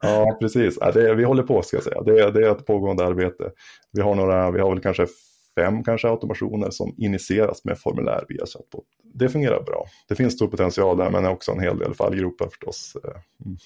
ja, 0.00 0.36
precis. 0.40 0.78
Ja, 0.80 0.92
det, 0.92 1.14
vi 1.14 1.24
håller 1.24 1.42
på 1.42 1.62
ska 1.62 1.76
jag 1.76 1.84
säga. 1.84 2.02
Det, 2.02 2.30
det 2.30 2.46
är 2.46 2.52
ett 2.52 2.66
pågående 2.66 3.04
arbete. 3.04 3.50
Vi 3.92 4.02
har 4.02 4.14
några, 4.14 4.50
vi 4.50 4.60
har 4.60 4.70
väl 4.70 4.80
kanske 4.80 5.06
fem 5.54 5.84
kanske 5.84 6.08
automationer 6.08 6.70
som 6.70 6.94
initieras 6.98 7.64
med 7.64 7.78
formulär 7.78 8.24
via 8.28 8.46
chatbot. 8.46 8.84
Det 9.14 9.28
fungerar 9.28 9.62
bra. 9.62 9.86
Det 10.08 10.14
finns 10.14 10.34
stor 10.34 10.48
potential 10.48 10.96
där 10.96 11.10
men 11.10 11.26
också 11.26 11.52
en 11.52 11.60
hel 11.60 11.78
del 11.78 11.94
fallgropar 11.94 12.48
förstås. 12.48 12.96
Mm. 13.44 13.56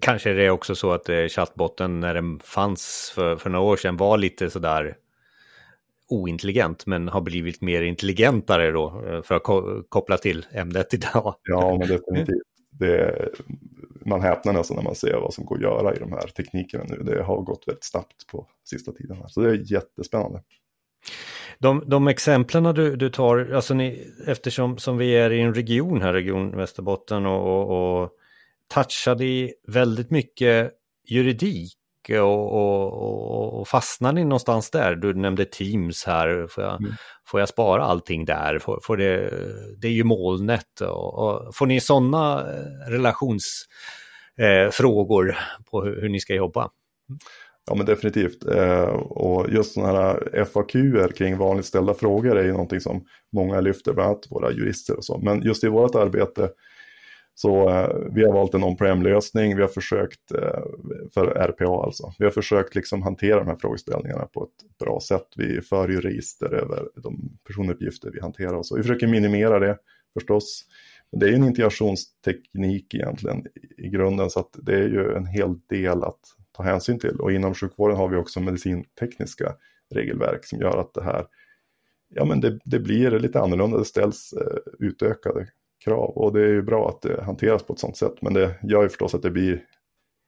Kanske 0.00 0.30
är 0.30 0.34
det 0.34 0.50
också 0.50 0.74
så 0.74 0.92
att 0.92 1.08
eh, 1.08 1.26
chattbotten 1.26 2.00
när 2.00 2.14
den 2.14 2.38
fanns 2.38 3.12
för, 3.14 3.36
för 3.36 3.50
några 3.50 3.64
år 3.64 3.76
sedan 3.76 3.96
var 3.96 4.18
lite 4.18 4.50
sådär 4.50 4.96
ointelligent 6.08 6.86
men 6.86 7.08
har 7.08 7.20
blivit 7.20 7.60
mer 7.60 7.82
intelligentare 7.82 8.70
då 8.70 9.02
eh, 9.06 9.22
för 9.22 9.34
att 9.34 9.42
koppla 9.88 10.18
till 10.18 10.46
ämnet 10.52 10.94
idag. 10.94 11.34
Ja, 11.42 11.78
men 11.78 11.88
definitivt. 11.88 12.42
Det, 12.70 13.28
man 14.06 14.20
häpnar 14.20 14.52
nästan 14.52 14.76
när 14.76 14.84
man 14.84 14.94
ser 14.94 15.20
vad 15.20 15.34
som 15.34 15.44
går 15.44 15.56
att 15.56 15.62
göra 15.62 15.94
i 15.94 15.98
de 15.98 16.12
här 16.12 16.26
teknikerna 16.26 16.84
nu. 16.88 16.96
Det 16.96 17.22
har 17.22 17.42
gått 17.42 17.62
väldigt 17.66 17.84
snabbt 17.84 18.26
på 18.26 18.46
sista 18.64 18.92
tiden. 18.92 19.16
Här. 19.16 19.28
Så 19.28 19.40
det 19.40 19.50
är 19.50 19.72
jättespännande. 19.72 20.42
De, 21.58 21.84
de 21.86 22.08
exemplen 22.08 22.74
du, 22.74 22.96
du 22.96 23.10
tar, 23.10 23.52
alltså 23.54 23.74
ni, 23.74 24.12
eftersom 24.26 24.78
som 24.78 24.98
vi 24.98 25.16
är 25.16 25.32
i 25.32 25.40
en 25.40 25.54
region 25.54 26.02
här, 26.02 26.12
Region 26.12 26.56
Västerbotten 26.56 27.26
och, 27.26 27.46
och, 27.46 28.02
och 28.02 28.10
touchade 28.74 29.24
i 29.24 29.54
väldigt 29.66 30.10
mycket 30.10 30.72
juridik 31.08 31.76
och, 32.10 32.52
och, 32.52 33.60
och 33.60 33.68
fastnar 33.68 34.12
ni 34.12 34.24
någonstans 34.24 34.70
där? 34.70 34.94
Du 34.94 35.14
nämnde 35.14 35.44
Teams 35.44 36.04
här, 36.04 36.46
får 36.46 36.64
jag, 36.64 36.80
mm. 36.80 36.92
får 37.26 37.40
jag 37.40 37.48
spara 37.48 37.84
allting 37.84 38.24
där? 38.24 38.58
Får, 38.58 38.80
får 38.82 38.96
det, 38.96 39.32
det 39.78 39.88
är 39.88 39.92
ju 39.92 40.04
molnet 40.04 40.80
och, 40.80 41.54
får 41.54 41.66
ni 41.66 41.80
sådana 41.80 42.40
eh, 42.40 42.90
relationsfrågor 42.90 45.30
eh, 45.30 45.36
på 45.70 45.84
hur, 45.84 46.00
hur, 46.00 46.08
ni 46.08 46.20
ska 46.20 46.34
jobba? 46.34 46.70
Ja 47.66 47.74
men 47.74 47.86
definitivt. 47.86 48.44
Eh, 48.46 48.88
och 48.94 49.50
just 49.50 49.74
sådana 49.74 49.98
här 49.98 50.44
FAQ 50.44 50.72
kring 51.16 51.36
vanligt 51.36 51.66
ställda 51.66 51.94
frågor 51.94 52.36
är 52.38 52.44
ju 52.44 52.52
någonting 52.52 52.80
som 52.80 53.04
många 53.32 53.60
lyfter, 53.60 53.92
bland 53.92 54.10
annat 54.10 54.26
våra 54.30 54.52
jurister 54.52 54.96
och 54.96 55.04
så. 55.04 55.18
Men 55.18 55.42
just 55.42 55.64
i 55.64 55.68
vårt 55.68 55.94
arbete 55.94 56.50
så 57.38 57.68
eh, 57.70 57.88
vi 58.12 58.24
har 58.24 58.32
valt 58.32 58.54
en 58.54 58.64
on-prem-lösning, 58.64 59.56
vi 59.56 59.62
har 59.62 59.68
försökt, 59.68 60.32
eh, 60.32 60.62
för 61.14 61.26
RPA 61.26 61.84
alltså, 61.84 62.12
vi 62.18 62.24
har 62.24 62.32
försökt 62.32 62.74
liksom 62.74 63.02
hantera 63.02 63.38
de 63.38 63.46
här 63.46 63.56
frågeställningarna 63.56 64.26
på 64.26 64.44
ett 64.44 64.78
bra 64.78 65.00
sätt. 65.00 65.26
Vi 65.36 65.60
för 65.60 65.88
ju 65.88 66.00
register 66.00 66.54
över 66.54 66.88
de 66.94 67.38
personuppgifter 67.46 68.10
vi 68.10 68.20
hanterar 68.20 68.54
och 68.54 68.66
så. 68.66 68.76
Vi 68.76 68.82
försöker 68.82 69.06
minimera 69.06 69.58
det 69.58 69.78
förstås. 70.14 70.64
Men 71.10 71.20
det 71.20 71.26
är 71.26 71.30
ju 71.30 71.36
en 71.36 71.44
integrationsteknik 71.44 72.94
egentligen 72.94 73.46
i 73.78 73.88
grunden 73.88 74.30
så 74.30 74.40
att 74.40 74.56
det 74.62 74.74
är 74.74 74.88
ju 74.88 75.14
en 75.14 75.26
hel 75.26 75.58
del 75.68 76.04
att 76.04 76.20
ta 76.56 76.62
hänsyn 76.62 76.98
till. 76.98 77.20
Och 77.20 77.32
inom 77.32 77.54
sjukvården 77.54 77.96
har 77.96 78.08
vi 78.08 78.16
också 78.16 78.40
medicintekniska 78.40 79.54
regelverk 79.94 80.44
som 80.44 80.58
gör 80.58 80.78
att 80.80 80.94
det 80.94 81.02
här, 81.02 81.26
ja 82.08 82.24
men 82.24 82.40
det, 82.40 82.58
det 82.64 82.78
blir 82.78 83.10
lite 83.10 83.40
annorlunda, 83.40 83.78
det 83.78 83.84
ställs 83.84 84.32
eh, 84.32 84.86
utökade 84.86 85.48
krav 85.84 86.10
och 86.10 86.32
det 86.32 86.40
är 86.40 86.48
ju 86.48 86.62
bra 86.62 86.88
att 86.88 87.02
det 87.02 87.22
hanteras 87.22 87.62
på 87.62 87.72
ett 87.72 87.78
sådant 87.78 87.96
sätt. 87.96 88.22
Men 88.22 88.34
det 88.34 88.54
gör 88.62 88.82
ju 88.82 88.88
förstås 88.88 89.14
att 89.14 89.22
det 89.22 89.30
blir, 89.30 89.64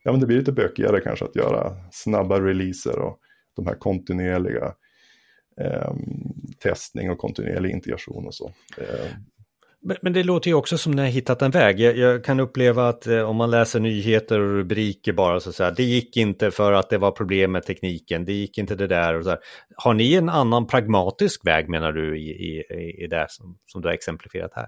ja 0.04 0.10
men 0.10 0.20
det 0.20 0.26
blir 0.26 0.38
lite 0.38 0.52
bökigare 0.52 1.00
kanske 1.00 1.24
att 1.24 1.36
göra 1.36 1.76
snabba 1.92 2.40
releaser 2.40 2.98
och 2.98 3.18
de 3.56 3.66
här 3.66 3.74
kontinuerliga 3.74 4.74
eh, 5.60 5.94
testning 6.62 7.10
och 7.10 7.18
kontinuerlig 7.18 7.70
integration 7.70 8.26
och 8.26 8.34
så. 8.34 8.52
Eh, 8.78 9.10
men, 10.02 10.12
det 10.12 10.22
låter 10.22 10.50
ju 10.50 10.54
också 10.54 10.78
som 10.78 10.92
ni 10.92 11.02
har 11.02 11.08
hittat 11.08 11.42
en 11.42 11.50
väg. 11.50 11.80
Jag, 11.80 11.96
jag 11.96 12.24
kan 12.24 12.40
uppleva 12.40 12.88
att 12.88 13.06
eh, 13.06 13.20
om 13.20 13.36
man 13.36 13.50
läser 13.50 13.80
nyheter 13.80 14.40
och 14.40 14.54
rubriker 14.56 15.12
bara 15.12 15.40
så, 15.40 15.52
säger 15.52 15.72
det 15.72 15.82
gick 15.82 16.16
inte 16.16 16.50
för 16.50 16.72
att 16.72 16.90
det 16.90 16.98
var 16.98 17.10
problem 17.10 17.52
med 17.52 17.62
tekniken, 17.62 18.24
det 18.24 18.32
gick 18.32 18.58
inte 18.58 18.74
det 18.74 18.86
där 18.86 19.14
och 19.14 19.24
så 19.24 19.30
här. 19.30 19.38
Har 19.76 19.94
ni 19.94 20.14
en 20.14 20.28
annan 20.28 20.66
pragmatisk 20.66 21.46
väg 21.46 21.68
menar 21.68 21.92
du 21.92 22.18
i, 22.18 22.30
i, 22.30 22.64
i 23.04 23.06
det 23.06 23.26
som, 23.28 23.58
som 23.66 23.82
du 23.82 23.88
har 23.88 23.94
exemplifierat 23.94 24.52
här? 24.54 24.66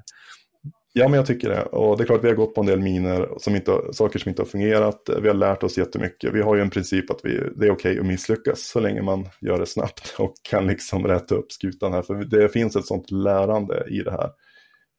Ja, 0.92 1.08
men 1.08 1.16
jag 1.16 1.26
tycker 1.26 1.48
det. 1.48 1.62
Och 1.62 1.96
det 1.96 2.04
är 2.04 2.06
klart, 2.06 2.24
vi 2.24 2.28
har 2.28 2.34
gått 2.34 2.54
på 2.54 2.60
en 2.60 2.66
del 2.66 2.80
miner, 2.80 3.28
som 3.38 3.56
inte, 3.56 3.72
saker 3.92 4.18
som 4.18 4.28
inte 4.28 4.42
har 4.42 4.46
fungerat. 4.46 5.10
Vi 5.22 5.28
har 5.28 5.34
lärt 5.34 5.62
oss 5.62 5.78
jättemycket. 5.78 6.34
Vi 6.34 6.42
har 6.42 6.56
ju 6.56 6.62
en 6.62 6.70
princip 6.70 7.10
att 7.10 7.20
vi, 7.22 7.30
det 7.30 7.66
är 7.66 7.70
okej 7.70 7.70
okay 7.70 7.98
att 7.98 8.06
misslyckas 8.06 8.68
så 8.68 8.80
länge 8.80 9.02
man 9.02 9.28
gör 9.40 9.58
det 9.58 9.66
snabbt 9.66 10.14
och 10.18 10.34
kan 10.50 10.66
liksom 10.66 11.06
rätta 11.06 11.34
upp 11.34 11.52
skutan 11.52 11.92
här. 11.92 12.02
För 12.02 12.14
det 12.14 12.48
finns 12.48 12.76
ett 12.76 12.86
sånt 12.86 13.10
lärande 13.10 13.86
i 13.90 13.98
det 13.98 14.10
här. 14.10 14.30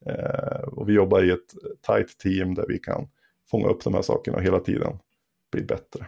Eh, 0.06 0.62
och 0.62 0.90
vi 0.90 0.94
jobbar 0.94 1.24
i 1.24 1.32
ett 1.32 1.54
tight 1.88 2.18
team 2.18 2.56
där 2.56 2.66
vi 2.68 2.80
kan 2.80 3.08
fånga 3.52 3.68
upp 3.68 3.84
de 3.84 3.94
här 3.94 4.02
sakerna 4.02 4.38
och 4.38 4.44
hela 4.44 4.60
tiden 4.60 5.00
bli 5.52 5.64
bättre. 5.64 6.08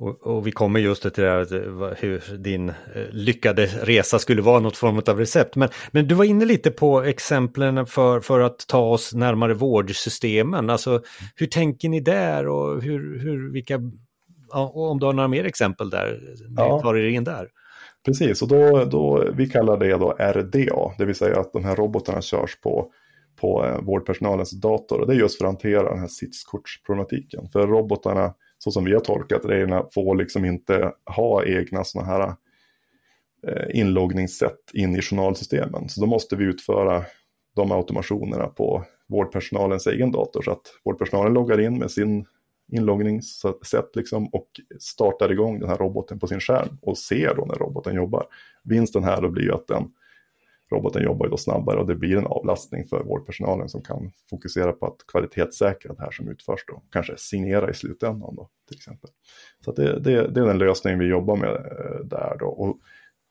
Och, 0.00 0.26
och, 0.26 0.46
vi 0.46 0.52
kommer 0.52 0.80
just 0.80 1.02
till 1.02 1.24
det 1.24 1.30
här, 1.30 1.96
hur 2.00 2.38
din 2.38 2.68
eh, 2.68 2.74
lyckade 3.10 3.66
resa 3.66 4.18
skulle 4.18 4.42
vara 4.42 4.60
något 4.60 4.76
form 4.76 5.02
av 5.06 5.18
recept. 5.18 5.56
Men, 5.56 5.68
men 5.90 6.08
du 6.08 6.14
var 6.14 6.24
inne 6.24 6.44
lite 6.44 6.70
på 6.70 7.02
exemplen 7.02 7.86
för, 7.86 8.20
för 8.20 8.40
att 8.40 8.66
ta 8.66 8.80
oss 8.80 9.14
närmare 9.14 9.54
vårdsystemen. 9.54 10.70
Alltså 10.70 11.02
hur 11.36 11.46
tänker 11.46 11.88
ni 11.88 12.00
där 12.00 12.48
och 12.48 12.82
hur, 12.82 13.18
hur 13.18 13.52
vilka, 13.52 13.80
ja, 14.50 14.68
om 14.74 14.98
du 14.98 15.06
har 15.06 15.12
några 15.12 15.28
mer 15.28 15.44
exempel 15.44 15.90
där, 15.90 16.20
ja. 16.56 16.80
tar 16.80 16.96
er 16.96 17.08
in 17.08 17.24
där. 17.24 17.48
Precis, 18.04 18.42
och 18.42 18.48
då, 18.48 18.84
då, 18.84 19.30
vi 19.34 19.46
kallar 19.48 19.76
det 19.76 19.92
då 19.92 20.16
RDA, 20.18 20.94
det 20.98 21.04
vill 21.04 21.14
säga 21.14 21.40
att 21.40 21.52
de 21.52 21.64
här 21.64 21.76
robotarna 21.76 22.22
körs 22.22 22.60
på, 22.60 22.92
på 23.40 23.64
eh, 23.64 23.80
vårdpersonalens 23.80 24.50
dator. 24.50 25.00
Och 25.00 25.06
det 25.06 25.12
är 25.12 25.18
just 25.18 25.38
för 25.38 25.44
att 25.44 25.52
hantera 25.52 25.90
den 25.90 25.98
här 25.98 26.08
sitskortsproblematiken. 26.08 27.48
För 27.48 27.66
robotarna 27.66 28.34
så 28.58 28.70
som 28.70 28.84
vi 28.84 28.92
har 28.92 29.00
tolkat 29.00 29.44
reglerna, 29.44 29.86
får 29.94 30.16
liksom 30.16 30.44
inte 30.44 30.92
ha 31.16 31.44
egna 31.44 31.84
sådana 31.84 32.08
här 32.08 32.34
eh, 33.46 33.80
inloggningssätt 33.80 34.70
in 34.74 34.96
i 34.96 35.02
journalsystemen. 35.02 35.88
Så 35.88 36.00
då 36.00 36.06
måste 36.06 36.36
vi 36.36 36.44
utföra 36.44 37.04
de 37.56 37.72
automationerna 37.72 38.46
på 38.46 38.84
vårdpersonalens 39.08 39.86
egen 39.86 40.12
dator 40.12 40.42
så 40.42 40.50
att 40.50 40.62
vårdpersonalen 40.84 41.32
loggar 41.32 41.60
in 41.60 41.78
med 41.78 41.90
sin 41.90 42.26
inloggningssätt 42.72 43.96
liksom 43.96 44.28
och 44.28 44.48
startar 44.80 45.32
igång 45.32 45.60
den 45.60 45.68
här 45.68 45.76
roboten 45.76 46.18
på 46.18 46.26
sin 46.26 46.40
skärm 46.40 46.78
och 46.82 46.98
ser 46.98 47.34
då 47.34 47.44
när 47.44 47.54
roboten 47.54 47.94
jobbar. 47.94 48.26
Vinsten 48.64 49.04
här 49.04 49.22
då 49.22 49.28
blir 49.28 49.44
ju 49.44 49.52
att 49.52 49.66
den 49.66 49.92
roboten 50.72 51.02
jobbar 51.02 51.26
ju 51.26 51.30
då 51.30 51.36
snabbare 51.36 51.78
och 51.80 51.86
det 51.86 51.94
blir 51.94 52.16
en 52.16 52.26
avlastning 52.26 52.86
för 52.88 53.04
vårdpersonalen 53.04 53.68
som 53.68 53.82
kan 53.82 54.10
fokusera 54.30 54.72
på 54.72 54.86
att 54.86 55.06
kvalitetssäkra 55.06 55.94
det 55.94 56.02
här 56.02 56.10
som 56.10 56.28
utförs 56.28 56.64
då. 56.66 56.82
Kanske 56.90 57.16
signera 57.16 57.70
i 57.70 57.74
slutändan 57.74 58.36
då 58.36 58.48
till 58.68 58.76
exempel. 58.76 59.10
Så 59.64 59.72
det, 59.72 60.00
det, 60.00 60.28
det, 60.28 60.40
är 60.40 60.46
den 60.46 60.58
lösning 60.58 60.98
vi 60.98 61.06
jobbar 61.06 61.36
med 61.36 61.50
eh, 61.50 62.04
där 62.04 62.36
då. 62.38 62.46
Och 62.46 62.78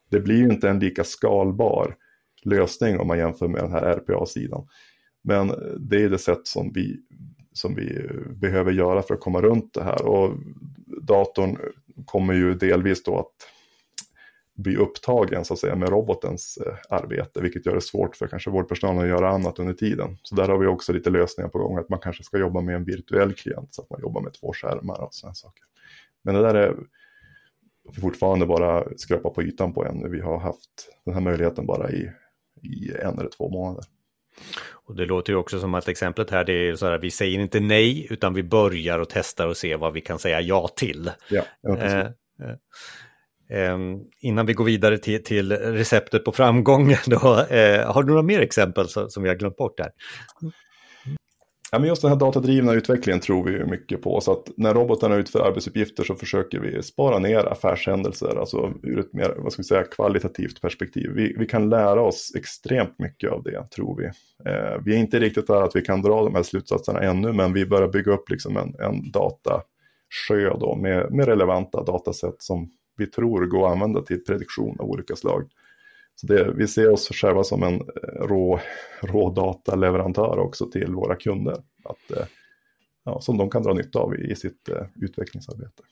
det 0.09 0.19
blir 0.19 0.37
ju 0.37 0.49
inte 0.49 0.69
en 0.69 0.79
lika 0.79 1.03
skalbar 1.03 1.95
lösning 2.43 2.99
om 2.99 3.07
man 3.07 3.17
jämför 3.17 3.47
med 3.47 3.63
den 3.63 3.71
här 3.71 3.81
RPA-sidan. 3.81 4.67
Men 5.21 5.49
eh, 5.49 5.55
det 5.79 6.03
är 6.03 6.09
det 6.09 6.17
sätt 6.17 6.47
som 6.47 6.71
vi, 6.73 6.99
som 7.53 7.75
vi 7.75 8.09
behöver 8.29 8.71
göra 8.71 9.01
för 9.01 9.13
att 9.13 9.19
komma 9.19 9.41
runt 9.41 9.73
det 9.73 9.83
här. 9.83 10.05
Och 10.05 10.33
datorn 11.01 11.57
kommer 12.05 12.33
ju 12.33 12.53
delvis 12.53 13.03
då 13.03 13.19
att 13.19 13.33
bli 14.59 14.75
upptagen 14.75 15.45
så 15.45 15.53
att 15.53 15.59
säga 15.59 15.75
med 15.75 15.89
robotens 15.89 16.57
eh, 16.57 16.73
arbete, 16.89 17.41
vilket 17.41 17.65
gör 17.65 17.75
det 17.75 17.81
svårt 17.81 18.15
för 18.15 18.27
kanske 18.27 18.49
vårdpersonalen 18.49 19.01
att 19.03 19.09
göra 19.09 19.29
annat 19.29 19.59
under 19.59 19.73
tiden. 19.73 20.17
Så 20.23 20.35
där 20.35 20.47
har 20.47 20.57
vi 20.57 20.67
också 20.67 20.93
lite 20.93 21.09
lösningar 21.09 21.49
på 21.49 21.59
gång, 21.59 21.77
att 21.77 21.89
man 21.89 21.99
kanske 21.99 22.23
ska 22.23 22.37
jobba 22.37 22.61
med 22.61 22.75
en 22.75 22.83
virtuell 22.83 23.33
klient, 23.33 23.73
så 23.73 23.81
att 23.81 23.89
man 23.89 24.01
jobbar 24.01 24.21
med 24.21 24.33
två 24.33 24.53
skärmar 24.53 25.01
och 25.01 25.13
sådana 25.13 25.33
saker. 25.33 25.63
Men 26.21 26.35
det 26.35 26.41
där 26.41 26.55
är 26.55 26.75
fortfarande 28.01 28.45
bara 28.45 28.83
skrapa 28.97 29.29
på 29.29 29.43
ytan 29.43 29.73
på 29.73 29.85
ännu. 29.85 30.09
Vi 30.09 30.21
har 30.21 30.39
haft 30.39 30.89
den 31.05 31.13
här 31.13 31.21
möjligheten 31.21 31.65
bara 31.65 31.91
i, 31.91 32.11
i 32.61 32.91
en 33.01 33.19
eller 33.19 33.29
två 33.29 33.49
månader. 33.49 33.83
Och 34.85 34.95
det 34.95 35.05
låter 35.05 35.33
ju 35.33 35.39
också 35.39 35.59
som 35.59 35.73
att 35.73 35.87
exemplet 35.87 36.29
här, 36.29 36.43
det 36.43 36.53
är 36.53 36.75
så 36.75 36.85
här, 36.85 36.97
vi 36.97 37.11
säger 37.11 37.39
inte 37.39 37.59
nej, 37.59 38.07
utan 38.09 38.33
vi 38.33 38.43
börjar 38.43 38.99
och 38.99 39.09
testar 39.09 39.47
och 39.47 39.57
ser 39.57 39.77
vad 39.77 39.93
vi 39.93 40.01
kan 40.01 40.19
säga 40.19 40.41
ja 40.41 40.67
till. 40.67 41.11
Ja, 41.29 41.43
ja 41.61 41.77
eh, 41.77 41.99
eh. 41.99 42.09
Ehm, 43.51 43.99
innan 44.21 44.45
vi 44.45 44.53
går 44.53 44.65
vidare 44.65 44.97
till, 44.97 45.23
till 45.23 45.51
receptet 45.51 46.25
på 46.25 46.31
framgång, 46.31 46.95
då, 47.05 47.39
eh, 47.39 47.91
har 47.93 48.03
du 48.03 48.09
några 48.09 48.23
mer 48.23 48.41
exempel 48.41 48.87
som, 48.87 49.09
som 49.09 49.23
vi 49.23 49.29
har 49.29 49.35
glömt 49.35 49.57
bort 49.57 49.77
där? 49.77 49.91
Ja, 51.71 51.79
men 51.79 51.87
just 51.87 52.01
den 52.01 52.11
här 52.11 52.17
datadrivna 52.17 52.73
utvecklingen 52.73 53.19
tror 53.19 53.43
vi 53.43 53.65
mycket 53.65 54.01
på. 54.01 54.21
Så 54.21 54.31
att 54.31 54.51
när 54.57 54.73
robotarna 54.73 55.15
utför 55.15 55.39
arbetsuppgifter 55.39 56.03
så 56.03 56.15
försöker 56.15 56.59
vi 56.59 56.83
spara 56.83 57.19
ner 57.19 57.45
affärshändelser, 57.45 58.39
alltså 58.39 58.73
ur 58.83 58.99
ett 58.99 59.13
mer 59.13 59.35
vad 59.37 59.53
ska 59.53 59.59
vi 59.61 59.67
säga, 59.67 59.83
kvalitativt 59.83 60.61
perspektiv. 60.61 61.11
Vi, 61.15 61.35
vi 61.37 61.45
kan 61.45 61.69
lära 61.69 62.01
oss 62.01 62.31
extremt 62.35 62.99
mycket 62.99 63.31
av 63.31 63.43
det, 63.43 63.63
tror 63.75 63.97
vi. 63.97 64.05
Eh, 64.51 64.81
vi 64.85 64.93
är 64.93 64.97
inte 64.97 65.19
riktigt 65.19 65.47
där 65.47 65.61
att 65.61 65.75
vi 65.75 65.81
kan 65.81 66.01
dra 66.01 66.23
de 66.23 66.35
här 66.35 66.43
slutsatserna 66.43 66.99
ännu, 66.99 67.33
men 67.33 67.53
vi 67.53 67.65
börjar 67.65 67.87
bygga 67.87 68.11
upp 68.11 68.29
liksom 68.29 68.57
en, 68.57 68.75
en 68.79 69.11
datasjö 69.11 70.57
då 70.59 70.75
med, 70.75 71.11
med 71.11 71.25
relevanta 71.25 71.83
datasätt 71.83 72.41
som 72.41 72.69
vi 72.97 73.07
tror 73.07 73.45
går 73.45 73.67
att 73.67 73.71
använda 73.71 74.01
till 74.01 74.23
prediktion 74.23 74.79
av 74.79 74.85
olika 74.85 75.15
slag. 75.15 75.49
Så 76.19 76.27
det, 76.27 76.53
vi 76.55 76.67
ser 76.67 76.89
oss 76.89 77.09
själva 77.09 77.43
som 77.43 77.63
en 77.63 77.73
eh, 77.75 78.27
rå, 78.27 78.59
rådataleverantör 79.01 80.39
också 80.39 80.71
till 80.71 80.93
våra 80.93 81.15
kunder. 81.15 81.53
Att, 81.83 82.17
eh, 82.17 82.25
ja, 83.05 83.21
som 83.21 83.37
de 83.37 83.49
kan 83.49 83.63
dra 83.63 83.73
nytta 83.73 83.99
av 83.99 84.15
i, 84.15 84.35
sitt 84.35 84.69
eh, 84.69 84.85
utvecklingsarbete. 84.95 85.83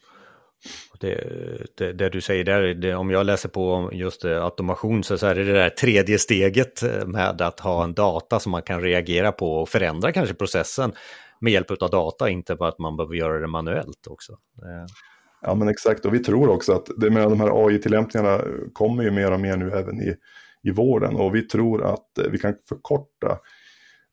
Det, 0.99 1.27
det, 1.77 1.93
det, 1.93 2.09
du 2.09 2.21
säger 2.21 2.43
där, 2.43 2.61
det, 2.61 2.95
om 2.95 3.09
jag 3.11 3.25
läser 3.25 3.49
på 3.49 3.89
just 3.93 4.25
automation 4.25 5.03
så, 5.03 5.17
så 5.17 5.27
är 5.27 5.35
det 5.35 5.43
det 5.43 5.53
där 5.53 5.69
tredje 5.69 6.19
steget 6.19 6.83
med 7.05 7.41
att 7.41 7.59
ha 7.59 7.83
en 7.83 7.93
data 7.93 8.39
som 8.39 8.51
man 8.51 8.61
kan 8.61 8.81
reagera 8.81 9.31
på 9.31 9.53
och 9.53 9.69
förändra 9.69 10.11
kanske 10.11 10.35
processen 10.35 10.91
med 11.41 11.53
hjälp 11.53 11.71
av 11.71 11.89
data, 11.89 12.29
inte 12.29 12.55
bara 12.55 12.69
att 12.69 12.79
man 12.79 12.97
behöver 12.97 13.15
göra 13.15 13.39
det 13.39 13.47
manuellt 13.47 14.07
också. 14.07 14.37
Ja 15.41 15.55
men 15.55 15.67
exakt 15.67 16.05
och 16.05 16.13
vi 16.13 16.19
tror 16.19 16.49
också 16.49 16.73
att 16.73 16.89
det 16.97 17.09
med 17.09 17.29
de 17.29 17.39
här 17.39 17.67
AI-tillämpningarna 17.67 18.41
kommer 18.73 19.03
ju 19.03 19.11
mer 19.11 19.31
och 19.31 19.39
mer 19.39 19.57
nu 19.57 19.71
även 19.71 20.01
i, 20.01 20.15
i 20.63 20.71
vården 20.71 21.15
och 21.15 21.35
vi 21.35 21.41
tror 21.41 21.83
att 21.83 22.17
eh, 22.17 22.25
vi 22.31 22.37
kan 22.37 22.55
förkorta 22.69 23.39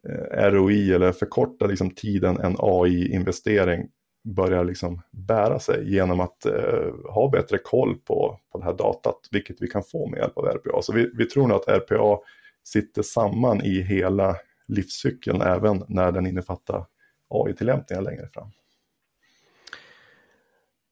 eh, 0.09 0.51
ROI 0.51 0.93
eller 0.93 1.13
förkorta 1.13 1.67
liksom 1.67 1.91
tiden 1.91 2.37
en 2.37 2.57
AI-investering 2.59 3.89
börjar 4.25 4.65
liksom 4.65 5.03
bära 5.11 5.59
sig 5.59 5.95
genom 5.95 6.21
att 6.21 6.47
eh, 6.47 6.93
ha 7.11 7.31
bättre 7.31 7.59
koll 7.59 7.95
på, 7.95 8.41
på 8.53 8.59
det 8.59 8.65
här 8.65 8.73
datat, 8.73 9.19
vilket 9.31 9.57
vi 9.63 9.69
kan 9.69 9.83
få 9.83 10.09
med 10.09 10.19
hjälp 10.19 10.39
av 10.39 10.45
RPA. 10.45 10.83
Så 10.83 10.93
vi, 10.93 11.11
vi 11.15 11.27
tror 11.27 11.49
nog 11.49 11.57
att 11.57 11.69
RPA 11.69 12.19
sitter 12.65 13.03
samman 13.03 13.61
i 13.61 13.83
hela 13.83 14.37
livscykeln 14.69 15.43
även 15.43 15.85
när 15.89 16.13
den 16.13 16.27
innefattar 16.27 16.87
AI-tillämpningar 17.29 18.03
längre 18.03 18.29
fram. 18.29 18.51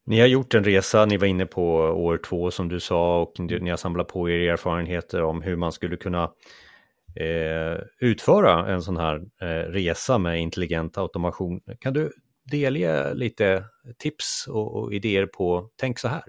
Ni 0.05 0.21
har 0.21 0.27
gjort 0.27 0.55
en 0.55 0.65
resa, 0.65 1.05
ni 1.05 1.17
var 1.17 1.27
inne 1.27 1.47
på 1.47 1.75
år 1.79 2.17
två 2.17 2.51
som 2.51 2.69
du 2.69 2.81
sa 2.81 3.23
och 3.23 3.41
ni 3.41 3.71
har 3.71 3.77
samlat 3.77 4.09
på 4.09 4.31
er 4.31 4.53
erfarenheter 4.53 5.23
om 5.23 5.43
hur 5.43 5.57
man 5.57 5.73
skulle 5.73 5.97
kunna 5.97 6.25
eh, 7.21 7.79
utföra 8.01 8.73
en 8.73 8.83
sån 8.83 8.97
här 8.97 9.17
eh, 9.41 9.71
resa 9.71 10.19
med 10.19 10.41
intelligent 10.41 10.99
automation. 10.99 11.61
Kan 11.81 11.93
du 11.93 12.13
delge 12.51 13.15
lite 13.15 13.65
tips 13.99 14.47
och, 14.49 14.77
och, 14.77 14.95
idéer 14.95 15.27
på 15.27 15.71
tänk 15.77 15.99
så 15.99 16.09
här? 16.09 16.23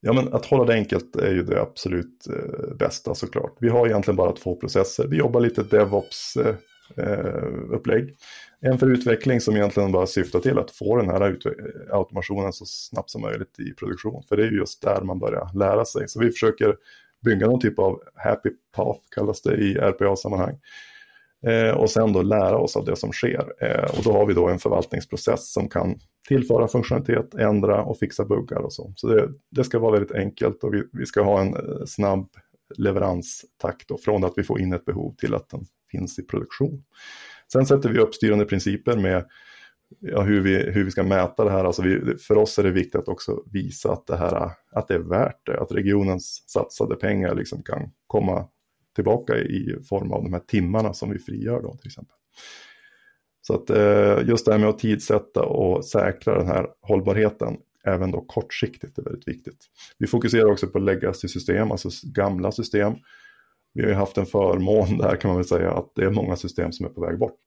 Ja, 0.00 0.12
men 0.12 0.34
att 0.34 0.46
hålla 0.46 0.64
det 0.64 0.74
enkelt 0.74 1.16
är 1.16 1.32
ju 1.32 1.42
det 1.42 1.62
absolut 1.62 2.26
eh, 2.26 2.74
bästa 2.76 3.14
såklart. 3.14 3.56
Vi 3.60 3.68
har 3.68 3.86
egentligen 3.86 4.16
bara 4.16 4.32
två 4.32 4.56
processer. 4.56 5.06
Vi 5.08 5.16
jobbar 5.16 5.40
lite 5.40 5.62
DevOps 5.62 6.36
eh, 6.36 6.54
eh 6.96 7.44
upplägg. 7.70 8.16
En 8.60 8.78
för 8.78 8.86
utveckling 8.86 9.40
som 9.40 9.56
egentligen 9.56 9.92
bara 9.92 10.06
syftar 10.06 10.40
till 10.40 10.58
att 10.58 10.70
få 10.70 10.96
den 10.96 11.10
här 11.10 11.38
automationen 11.90 12.52
så 12.52 12.64
snabbt 12.66 13.10
som 13.10 13.22
möjligt 13.22 13.60
i 13.60 13.74
produktion. 13.74 14.22
För 14.28 14.36
det 14.36 14.42
är 14.42 14.50
just 14.50 14.82
där 14.82 15.00
man 15.00 15.18
börjar 15.18 15.50
lära 15.54 15.84
sig. 15.84 16.08
Så 16.08 16.20
vi 16.20 16.30
försöker 16.30 16.76
bygga 17.24 17.46
någon 17.46 17.60
typ 17.60 17.78
av 17.78 18.02
happy 18.14 18.50
path, 18.76 19.00
kallas 19.14 19.42
det 19.42 19.56
i 19.56 19.74
RPA-sammanhang. 19.74 20.58
Eh, 21.46 21.76
och 21.76 21.90
sen 21.90 22.12
då 22.12 22.22
lära 22.22 22.58
oss 22.58 22.76
av 22.76 22.84
det 22.84 22.96
som 22.96 23.12
sker. 23.12 23.52
Eh, 23.60 23.98
och 23.98 24.04
då 24.04 24.12
har 24.12 24.26
vi 24.26 24.34
då 24.34 24.48
en 24.48 24.58
förvaltningsprocess 24.58 25.52
som 25.52 25.68
kan 25.68 25.98
tillföra 26.28 26.68
funktionalitet, 26.68 27.34
ändra 27.34 27.82
och 27.82 27.98
fixa 27.98 28.24
buggar 28.24 28.58
och 28.60 28.72
så. 28.72 28.92
Så 28.96 29.08
det, 29.08 29.28
det 29.50 29.64
ska 29.64 29.78
vara 29.78 29.92
väldigt 29.92 30.16
enkelt 30.16 30.64
och 30.64 30.74
vi, 30.74 30.82
vi 30.92 31.06
ska 31.06 31.22
ha 31.22 31.40
en 31.40 31.54
eh, 31.54 31.84
snabb 31.86 32.28
leveranstakt 32.76 33.88
då, 33.88 33.98
från 33.98 34.24
att 34.24 34.32
vi 34.36 34.42
får 34.42 34.60
in 34.60 34.72
ett 34.72 34.84
behov 34.84 35.14
till 35.18 35.34
att 35.34 35.48
den 35.48 35.66
finns 35.90 36.18
i 36.18 36.22
produktion. 36.22 36.84
Sen 37.52 37.66
sätter 37.66 37.88
vi 37.88 37.98
upp 37.98 38.14
styrande 38.14 38.44
principer 38.44 38.96
med 38.96 39.24
ja, 39.98 40.22
hur, 40.22 40.40
vi, 40.40 40.56
hur 40.56 40.84
vi 40.84 40.90
ska 40.90 41.02
mäta 41.02 41.44
det 41.44 41.50
här. 41.50 41.64
Alltså 41.64 41.82
vi, 41.82 42.16
för 42.18 42.36
oss 42.36 42.58
är 42.58 42.62
det 42.62 42.70
viktigt 42.70 42.94
att 42.94 43.08
också 43.08 43.42
visa 43.52 43.92
att 43.92 44.06
det, 44.06 44.16
här, 44.16 44.50
att 44.72 44.88
det 44.88 44.94
är 44.94 44.98
värt 44.98 45.46
det, 45.46 45.60
att 45.60 45.72
regionens 45.72 46.44
satsade 46.46 46.96
pengar 46.96 47.34
liksom 47.34 47.62
kan 47.62 47.90
komma 48.06 48.48
tillbaka 48.94 49.38
i 49.38 49.76
form 49.88 50.12
av 50.12 50.22
de 50.22 50.32
här 50.32 50.40
timmarna 50.40 50.94
som 50.94 51.10
vi 51.10 51.18
frigör 51.18 51.62
då 51.62 51.76
till 51.76 51.88
exempel. 51.88 52.16
Så 53.42 53.54
att 53.54 53.70
eh, 53.70 54.28
just 54.28 54.46
det 54.46 54.52
här 54.52 54.58
med 54.58 54.68
att 54.68 54.78
tidsätta 54.78 55.42
och 55.42 55.84
säkra 55.84 56.38
den 56.38 56.46
här 56.46 56.66
hållbarheten 56.80 57.56
även 57.84 58.10
då 58.10 58.20
kortsiktigt 58.20 58.98
är 58.98 59.02
väldigt 59.02 59.28
viktigt. 59.28 59.66
Vi 59.98 60.06
fokuserar 60.06 60.50
också 60.50 60.66
på 60.66 60.78
legacy-system, 60.78 61.70
alltså 61.70 61.88
gamla 62.04 62.52
system 62.52 62.94
vi 63.72 63.84
har 63.84 63.92
haft 63.92 64.18
en 64.18 64.26
förmån 64.26 64.98
där 64.98 65.16
kan 65.16 65.28
man 65.28 65.36
väl 65.36 65.46
säga 65.46 65.70
att 65.70 65.92
det 65.94 66.04
är 66.04 66.10
många 66.10 66.36
system 66.36 66.72
som 66.72 66.86
är 66.86 66.90
på 66.90 67.00
väg 67.00 67.18
bort. 67.18 67.40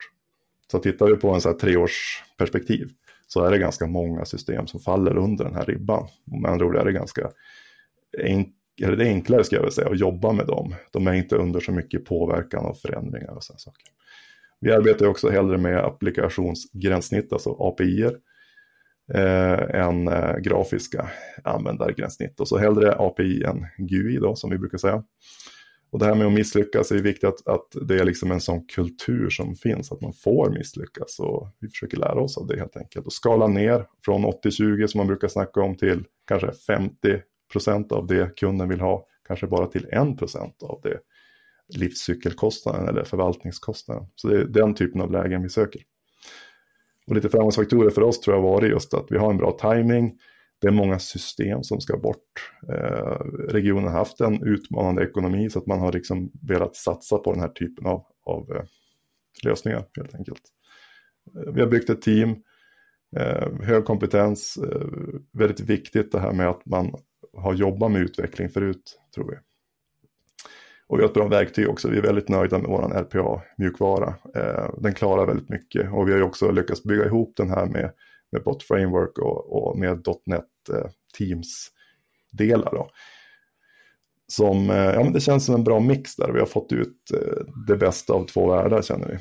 Så 0.71 0.79
tittar 0.79 1.05
vi 1.05 1.15
på 1.15 1.29
en 1.29 1.41
så 1.41 1.49
här 1.49 1.55
treårsperspektiv 1.55 2.89
så 3.27 3.43
är 3.43 3.51
det 3.51 3.57
ganska 3.57 3.87
många 3.87 4.25
system 4.25 4.67
som 4.67 4.79
faller 4.79 5.17
under 5.17 5.45
den 5.45 5.55
här 5.55 5.65
ribban. 5.65 6.07
Med 6.41 6.51
andra 6.51 6.65
ord 6.65 6.75
är 6.75 6.85
det 6.85 6.91
ganska 6.91 7.29
enk 8.17 8.55
eller 8.81 8.97
det 8.97 9.05
är 9.05 9.09
enklare 9.09 9.43
ska 9.43 9.55
jag 9.55 9.63
väl 9.63 9.71
säga 9.71 9.89
att 9.89 9.99
jobba 9.99 10.31
med 10.31 10.47
dem. 10.47 10.75
De 10.91 11.07
är 11.07 11.13
inte 11.13 11.35
under 11.35 11.59
så 11.59 11.71
mycket 11.71 12.05
påverkan 12.05 12.65
av 12.65 12.73
förändringar 12.73 13.31
och 13.31 13.43
sådana 13.43 13.59
saker. 13.59 13.83
Vi 14.59 14.71
arbetar 14.71 15.05
också 15.05 15.29
hellre 15.29 15.57
med 15.57 15.77
applikationsgränssnitt, 15.77 17.33
alltså 17.33 17.49
API-er, 17.59 18.17
eh, 19.13 19.81
än 19.81 20.07
eh, 20.07 20.37
grafiska 20.37 21.09
användargränssnitt. 21.43 22.39
Och 22.39 22.47
så 22.47 22.57
hellre 22.57 22.95
API 22.95 23.43
än 23.43 23.65
GUI 23.77 24.17
då, 24.17 24.35
som 24.35 24.49
vi 24.49 24.57
brukar 24.57 24.77
säga. 24.77 25.03
Och 25.93 25.99
det 25.99 26.05
här 26.05 26.15
med 26.15 26.27
att 26.27 26.33
misslyckas 26.33 26.91
är 26.91 26.95
viktigt 26.95 27.23
att, 27.23 27.47
att 27.47 27.87
det 27.87 27.99
är 27.99 28.05
liksom 28.05 28.31
en 28.31 28.41
sån 28.41 28.65
kultur 28.65 29.29
som 29.29 29.55
finns, 29.55 29.91
att 29.91 30.01
man 30.01 30.13
får 30.13 30.49
misslyckas. 30.49 31.19
Och 31.19 31.49
vi 31.59 31.69
försöker 31.69 31.97
lära 31.97 32.21
oss 32.21 32.37
av 32.37 32.47
det 32.47 32.57
helt 32.57 32.77
enkelt. 32.77 33.05
Och 33.05 33.13
skala 33.13 33.47
ner 33.47 33.87
från 34.05 34.25
80-20 34.25 34.87
som 34.87 34.97
man 34.97 35.07
brukar 35.07 35.27
snacka 35.27 35.61
om 35.61 35.77
till 35.77 36.05
kanske 36.27 36.51
50 36.51 37.21
procent 37.51 37.91
av 37.91 38.07
det 38.07 38.35
kunden 38.35 38.69
vill 38.69 38.79
ha, 38.79 39.07
kanske 39.27 39.47
bara 39.47 39.67
till 39.67 39.85
1 39.85 40.17
procent 40.17 40.63
av 40.63 40.79
det 40.83 40.99
livscykelkostnaden 41.77 42.87
eller 42.87 43.03
förvaltningskostnaden. 43.03 44.07
Så 44.15 44.27
det 44.27 44.37
är 44.37 44.45
den 44.45 44.75
typen 44.75 45.01
av 45.01 45.11
lägen 45.11 45.43
vi 45.43 45.49
söker. 45.49 45.81
Och 47.07 47.15
lite 47.15 47.29
framgångsfaktorer 47.29 47.89
för 47.89 48.01
oss 48.01 48.21
tror 48.21 48.35
jag 48.35 48.43
var 48.43 48.61
det 48.61 48.67
just 48.67 48.93
att 48.93 49.05
vi 49.09 49.17
har 49.17 49.29
en 49.29 49.37
bra 49.37 49.51
timing. 49.51 50.19
Det 50.63 50.69
är 50.69 50.71
många 50.71 50.99
system 50.99 51.63
som 51.63 51.81
ska 51.81 51.97
bort. 51.97 52.51
Eh, 52.69 53.25
regionen 53.49 53.83
har 53.83 53.91
haft 53.91 54.21
en 54.21 54.43
utmanande 54.43 55.03
ekonomi 55.03 55.49
så 55.49 55.59
att 55.59 55.67
man 55.67 55.79
har 55.79 55.91
liksom 55.91 56.31
velat 56.41 56.75
satsa 56.75 57.17
på 57.17 57.31
den 57.31 57.41
här 57.41 57.49
typen 57.49 57.85
av, 57.85 58.05
av 58.25 58.51
eh, 58.55 58.63
lösningar 59.45 59.85
helt 59.97 60.15
enkelt. 60.15 60.41
Eh, 61.35 61.53
vi 61.53 61.61
har 61.61 61.67
byggt 61.67 61.89
ett 61.89 62.01
team, 62.01 62.29
eh, 63.15 63.51
hög 63.61 63.85
kompetens, 63.85 64.57
eh, 64.57 64.87
väldigt 65.31 65.59
viktigt 65.59 66.11
det 66.11 66.19
här 66.19 66.31
med 66.31 66.49
att 66.49 66.65
man 66.65 66.95
har 67.37 67.53
jobbat 67.53 67.91
med 67.91 68.01
utveckling 68.01 68.49
förut, 68.49 68.99
tror 69.15 69.31
vi. 69.31 69.35
Och 70.87 70.97
vi 70.97 71.01
har 71.01 71.09
ett 71.09 71.13
bra 71.13 71.27
verktyg 71.27 71.69
också. 71.69 71.89
Vi 71.89 71.97
är 71.97 72.01
väldigt 72.01 72.29
nöjda 72.29 72.57
med 72.57 72.69
vår 72.69 72.93
RPA-mjukvara. 72.93 74.13
Eh, 74.35 74.69
den 74.77 74.93
klarar 74.93 75.25
väldigt 75.25 75.49
mycket 75.49 75.93
och 75.93 76.09
vi 76.09 76.13
har 76.13 76.21
också 76.21 76.51
lyckats 76.51 76.83
bygga 76.83 77.05
ihop 77.05 77.33
den 77.37 77.49
här 77.49 77.65
med, 77.65 77.91
med 78.31 78.43
Bot 78.43 78.63
Framework 78.63 79.17
och, 79.17 79.67
och 79.67 79.79
med 79.79 80.07
.NET 80.25 80.45
Teams-delar. 81.17 82.89
Som, 84.27 84.69
eh, 84.69 84.75
ja 84.75 85.03
men 85.03 85.13
det 85.13 85.21
känns 85.21 85.45
som 85.45 85.55
en 85.55 85.63
bra 85.63 85.79
mix 85.79 86.15
där. 86.15 86.31
Vi 86.31 86.39
har 86.39 86.45
fått 86.45 86.71
ut 86.71 87.11
eh, 87.13 87.45
det 87.67 87.77
bästa 87.77 88.13
av 88.13 88.25
två 88.25 88.49
världar 88.49 88.81
känner 88.81 89.07
vi. 89.07 89.13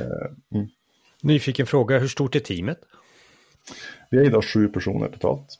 Eh, 0.00 0.58
mm. 0.58 0.68
Nyfiken 1.22 1.66
fråga, 1.66 1.98
hur 1.98 2.08
stort 2.08 2.36
är 2.36 2.40
teamet? 2.40 2.78
Vi 4.10 4.18
är 4.18 4.24
idag 4.24 4.44
sju 4.44 4.68
personer 4.68 5.08
totalt. 5.08 5.58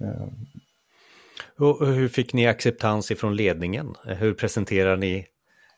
Mm. 0.00 0.12
Eh, 0.12 0.28
och 1.56 1.86
hur 1.86 2.08
fick 2.08 2.32
ni 2.32 2.46
acceptans 2.46 3.10
ifrån 3.10 3.36
ledningen? 3.36 3.94
Hur 4.04 4.34
presenterar 4.34 4.96
ni 4.96 5.26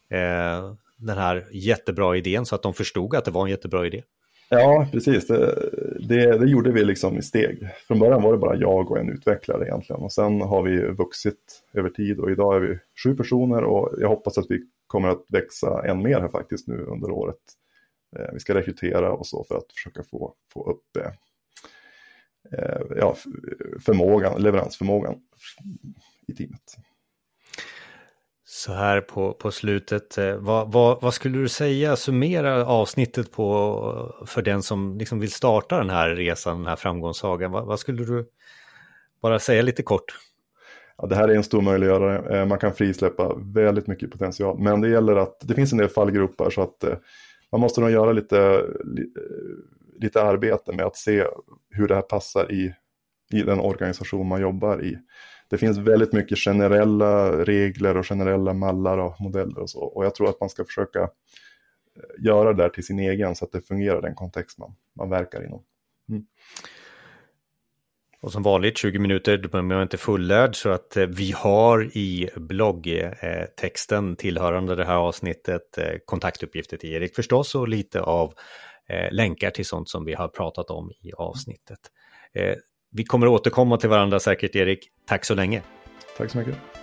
eh, 0.09 0.75
den 0.97 1.19
här 1.19 1.47
jättebra 1.53 2.17
idén 2.17 2.47
så 2.47 2.55
att 2.55 2.63
de 2.63 2.75
förstod 2.75 3.15
att 3.15 3.25
det 3.25 3.31
var 3.31 3.45
en 3.45 3.51
jättebra 3.51 3.87
idé? 3.87 4.03
Ja, 4.49 4.89
precis. 4.93 5.27
Det, 5.27 5.71
det, 6.09 6.39
det, 6.39 6.47
gjorde 6.47 6.73
vi 6.73 6.85
liksom 6.85 7.19
i 7.19 7.23
steg. 7.23 7.69
Från 7.87 7.99
början 7.99 8.23
var 8.23 8.33
det 8.33 8.39
bara 8.39 8.57
jag 8.57 8.91
och 8.91 8.99
en 8.99 9.13
utvecklare 9.13 9.65
egentligen. 9.65 10.03
Och 10.03 10.13
sen 10.13 10.41
har 10.41 10.63
vi 10.63 10.87
vuxit 10.87 11.63
över 11.73 11.91
tid 11.91 12.19
och 12.19 12.31
idag 12.31 12.57
är 12.57 12.61
vi 12.61 12.79
sju 13.05 13.15
personer 13.17 13.65
och 13.65 13.95
jag 14.01 14.09
hoppas 14.09 14.39
att 14.39 14.47
vi 14.49 14.63
kommer 14.87 15.09
att 15.09 15.25
växa 15.29 15.87
än 15.87 16.03
mer 16.03 16.21
här 16.21 16.29
faktiskt 16.29 16.69
nu 16.69 16.77
under 16.77 17.11
året. 17.11 17.41
Eh, 18.19 18.33
vi 18.33 18.41
ska 18.41 18.55
rekrytera 18.55 19.13
och 19.13 19.27
så 19.27 19.45
för 19.45 19.57
att 19.57 19.73
försöka 19.73 20.03
få, 20.03 20.35
få 20.53 20.71
upp 20.71 20.97
Eh, 22.53 22.59
eh 22.59 22.81
ja, 22.97 23.17
förmågan, 23.81 24.43
leveransförmågan 24.43 25.21
i 26.27 26.35
teamet. 26.35 26.77
Så 28.49 28.73
här 28.73 29.01
på, 29.01 29.33
på 29.33 29.51
slutet, 29.51 30.19
eh, 30.19 30.37
vad, 30.37 30.73
vad, 30.73 31.03
vad, 31.03 31.15
skulle 31.15 31.39
du 31.39 31.49
säga, 31.49 31.97
summera 31.97 32.67
avsnittet 32.67 33.33
på 33.33 34.19
eh, 34.21 34.27
för 34.27 34.43
den 34.43 34.63
som 34.63 34.99
liksom 34.99 35.21
vill 35.21 35.33
starta 35.33 35.79
den 35.79 35.91
här 35.91 36.09
resan, 36.11 36.57
den 36.57 36.67
här 36.67 36.77
framgångssagan. 36.77 37.53
Vad, 37.53 37.67
vad 37.67 37.81
skulle 37.81 38.05
du 38.05 38.29
bara 39.23 39.39
säga 39.39 39.63
lite 39.63 39.83
kort? 39.83 40.19
Ja, 40.99 41.07
det 41.07 41.17
här 41.17 41.29
är 41.29 41.35
en 41.35 41.45
stor 41.45 41.63
möjliggörare. 41.63 42.39
Eh, 42.39 42.47
man 42.47 42.59
kan 42.59 42.75
frisläppa 42.75 43.35
väldigt 43.35 43.87
mycket 43.87 44.11
potential, 44.11 44.59
men 44.59 44.81
det 44.81 44.89
gäller 44.89 45.17
att 45.17 45.41
det 45.41 45.55
finns 45.55 45.73
en 45.73 45.79
del 45.79 45.89
fallgropar 45.89 46.51
så 46.51 46.63
att 46.63 46.85
man 47.53 47.61
måste 47.61 47.81
nog 47.81 47.91
göra 47.91 48.13
lite, 48.13 48.65
lite 50.01 50.23
arbete 50.23 50.73
med 50.73 50.87
att 50.87 50.97
se 50.97 51.27
hur 51.71 51.89
det 51.89 51.95
här 51.95 52.03
passar 52.03 52.53
i, 52.53 52.75
i 53.33 53.43
den 53.43 53.61
organisation 53.61 54.29
man 54.29 54.41
jobbar 54.41 54.85
i. 54.85 54.99
Det 55.49 55.59
finns 55.59 55.79
väldigt 55.79 56.13
mycket 56.13 56.39
generella 56.39 57.45
regler 57.45 57.97
och 57.97 58.07
generella 58.07 58.53
mallar 58.53 58.99
och 58.99 59.21
modeller 59.21 59.59
och 59.59 59.71
så. 59.71 59.81
Och 59.81 60.05
jag 60.05 60.15
tror 60.15 60.29
att 60.29 60.41
man 60.41 60.49
ska 60.49 60.65
försöka 60.65 61.01
eh, 61.01 62.25
göra 62.25 62.53
det 62.53 62.63
där 62.63 62.69
till 62.69 62.87
sin 62.87 62.99
egen 62.99 63.35
så 63.35 63.45
att 63.45 63.53
det 63.53 63.61
fungerar 63.61 64.03
den 64.03 64.15
kontext 64.15 64.59
man, 64.59 64.75
man 64.97 65.11
verkar 65.11 65.45
inom. 65.45 65.63
Mm. 66.09 66.27
Och 68.21 68.33
som 68.33 68.43
vanligt 68.43 68.79
20 68.79 68.99
minuter, 68.99 69.49
men 69.53 69.71
jag 69.71 69.83
inte 69.83 69.97
fullärd 69.97 70.57
så 70.57 70.69
att 70.69 70.97
eh, 70.97 71.07
vi 71.07 71.33
har 71.33 71.97
i 71.97 72.31
bloggtexten 72.37 74.11
eh, 74.11 74.17
tillhörande 74.17 74.75
det 74.75 74.85
här 74.85 74.97
avsnittet 74.97 75.79
kontaktuppgifter 76.05 76.77
till 76.77 76.93
Erik 76.93 77.15
förstås 77.15 77.55
och 77.55 77.69
lite 77.69 78.01
av 78.01 78.35
länkar 79.11 79.51
till 79.51 79.67
sånt 79.67 79.89
som 79.89 80.05
vi 80.05 80.15
har 80.15 80.29
pratat 80.29 80.71
om 80.71 80.91
i 80.91 81.13
avsnittet. 81.13 81.79
Vi 82.97 83.05
kommer 83.05 83.29
återkomma 83.29 83.77
till 83.77 83.89
varandra 83.89 84.21
säkert 84.21 84.57
Erik. 84.57 84.91
Tack 85.07 85.25
så 85.25 85.35
länge. 85.35 85.63
Tack 86.19 86.31
så 86.31 86.39
mycket. 86.39 86.76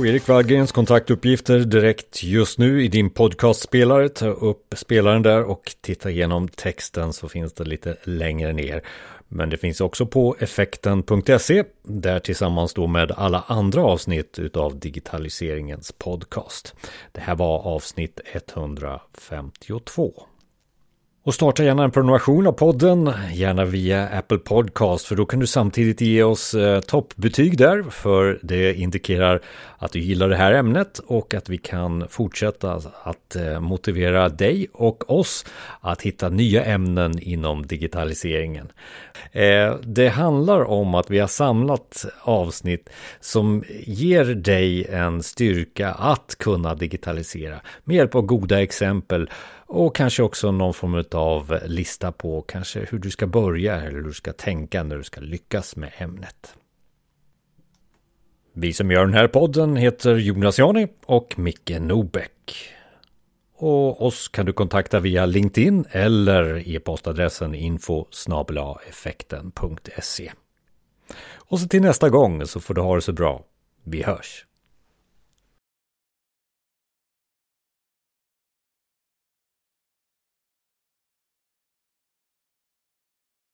Och 0.00 0.06
Erik 0.06 0.28
Wallgrens 0.28 0.72
kontaktuppgifter 0.72 1.58
direkt 1.58 2.22
just 2.22 2.58
nu 2.58 2.84
i 2.84 2.88
din 2.88 3.10
podcastspelare. 3.10 4.08
Ta 4.08 4.26
upp 4.26 4.74
spelaren 4.76 5.22
där 5.22 5.42
och 5.42 5.74
titta 5.80 6.10
igenom 6.10 6.48
texten 6.48 7.12
så 7.12 7.28
finns 7.28 7.52
det 7.52 7.64
lite 7.64 7.96
längre 8.04 8.52
ner. 8.52 8.82
Men 9.28 9.50
det 9.50 9.56
finns 9.56 9.80
också 9.80 10.06
på 10.06 10.36
effekten.se 10.38 11.64
där 11.82 12.18
tillsammans 12.18 12.74
då 12.74 12.86
med 12.86 13.12
alla 13.12 13.44
andra 13.46 13.82
avsnitt 13.82 14.38
utav 14.38 14.78
digitaliseringens 14.78 15.92
podcast. 15.92 16.74
Det 17.12 17.20
här 17.20 17.34
var 17.34 17.58
avsnitt 17.58 18.20
152. 18.32 20.22
Och 21.22 21.34
starta 21.34 21.64
gärna 21.64 21.84
en 21.84 21.90
prenumeration 21.90 22.46
av 22.46 22.52
podden, 22.52 23.12
gärna 23.32 23.64
via 23.64 24.08
Apple 24.08 24.38
Podcast, 24.38 25.06
för 25.06 25.16
då 25.16 25.26
kan 25.26 25.40
du 25.40 25.46
samtidigt 25.46 26.00
ge 26.00 26.22
oss 26.22 26.54
eh, 26.54 26.80
toppbetyg 26.80 27.58
där, 27.58 27.82
för 27.82 28.38
det 28.42 28.74
indikerar 28.74 29.40
att 29.78 29.92
du 29.92 30.00
gillar 30.00 30.28
det 30.28 30.36
här 30.36 30.52
ämnet 30.52 30.98
och 30.98 31.34
att 31.34 31.48
vi 31.48 31.58
kan 31.58 32.08
fortsätta 32.08 32.82
att 33.02 33.36
eh, 33.36 33.60
motivera 33.60 34.28
dig 34.28 34.66
och 34.72 35.10
oss 35.10 35.46
att 35.80 36.02
hitta 36.02 36.28
nya 36.28 36.64
ämnen 36.64 37.18
inom 37.18 37.66
digitaliseringen. 37.66 38.72
Eh, 39.32 39.74
det 39.82 40.08
handlar 40.08 40.64
om 40.64 40.94
att 40.94 41.10
vi 41.10 41.18
har 41.18 41.28
samlat 41.28 42.06
avsnitt 42.22 42.90
som 43.20 43.64
ger 43.86 44.24
dig 44.24 44.86
en 44.86 45.22
styrka 45.22 45.92
att 45.92 46.36
kunna 46.38 46.74
digitalisera 46.74 47.60
med 47.84 47.96
hjälp 47.96 48.14
av 48.14 48.22
goda 48.22 48.62
exempel 48.62 49.30
och 49.72 49.96
kanske 49.96 50.22
också 50.22 50.52
någon 50.52 50.74
form 50.74 51.04
av 51.12 51.58
lista 51.66 52.12
på 52.12 52.42
kanske 52.42 52.86
hur 52.90 52.98
du 52.98 53.10
ska 53.10 53.26
börja 53.26 53.76
eller 53.76 53.90
hur 53.90 54.02
du 54.02 54.12
ska 54.12 54.32
tänka 54.32 54.82
när 54.82 54.96
du 54.96 55.04
ska 55.04 55.20
lyckas 55.20 55.76
med 55.76 55.92
ämnet. 55.98 56.54
Vi 58.52 58.72
som 58.72 58.90
gör 58.90 59.04
den 59.04 59.14
här 59.14 59.28
podden 59.28 59.76
heter 59.76 60.16
Jonas 60.16 60.58
Jani 60.58 60.88
och 61.06 61.38
Micke 61.38 61.80
Nobäck. 61.80 62.70
Och 63.56 64.06
oss 64.06 64.28
kan 64.28 64.46
du 64.46 64.52
kontakta 64.52 65.00
via 65.00 65.26
LinkedIn 65.26 65.84
eller 65.90 66.68
e-postadressen 66.68 67.54
info 67.54 68.06
effekten.se. 68.88 70.32
Och 71.34 71.60
så 71.60 71.68
till 71.68 71.82
nästa 71.82 72.08
gång 72.08 72.46
så 72.46 72.60
får 72.60 72.74
du 72.74 72.80
ha 72.80 72.94
det 72.94 73.02
så 73.02 73.12
bra. 73.12 73.44
Vi 73.84 74.02
hörs! 74.02 74.46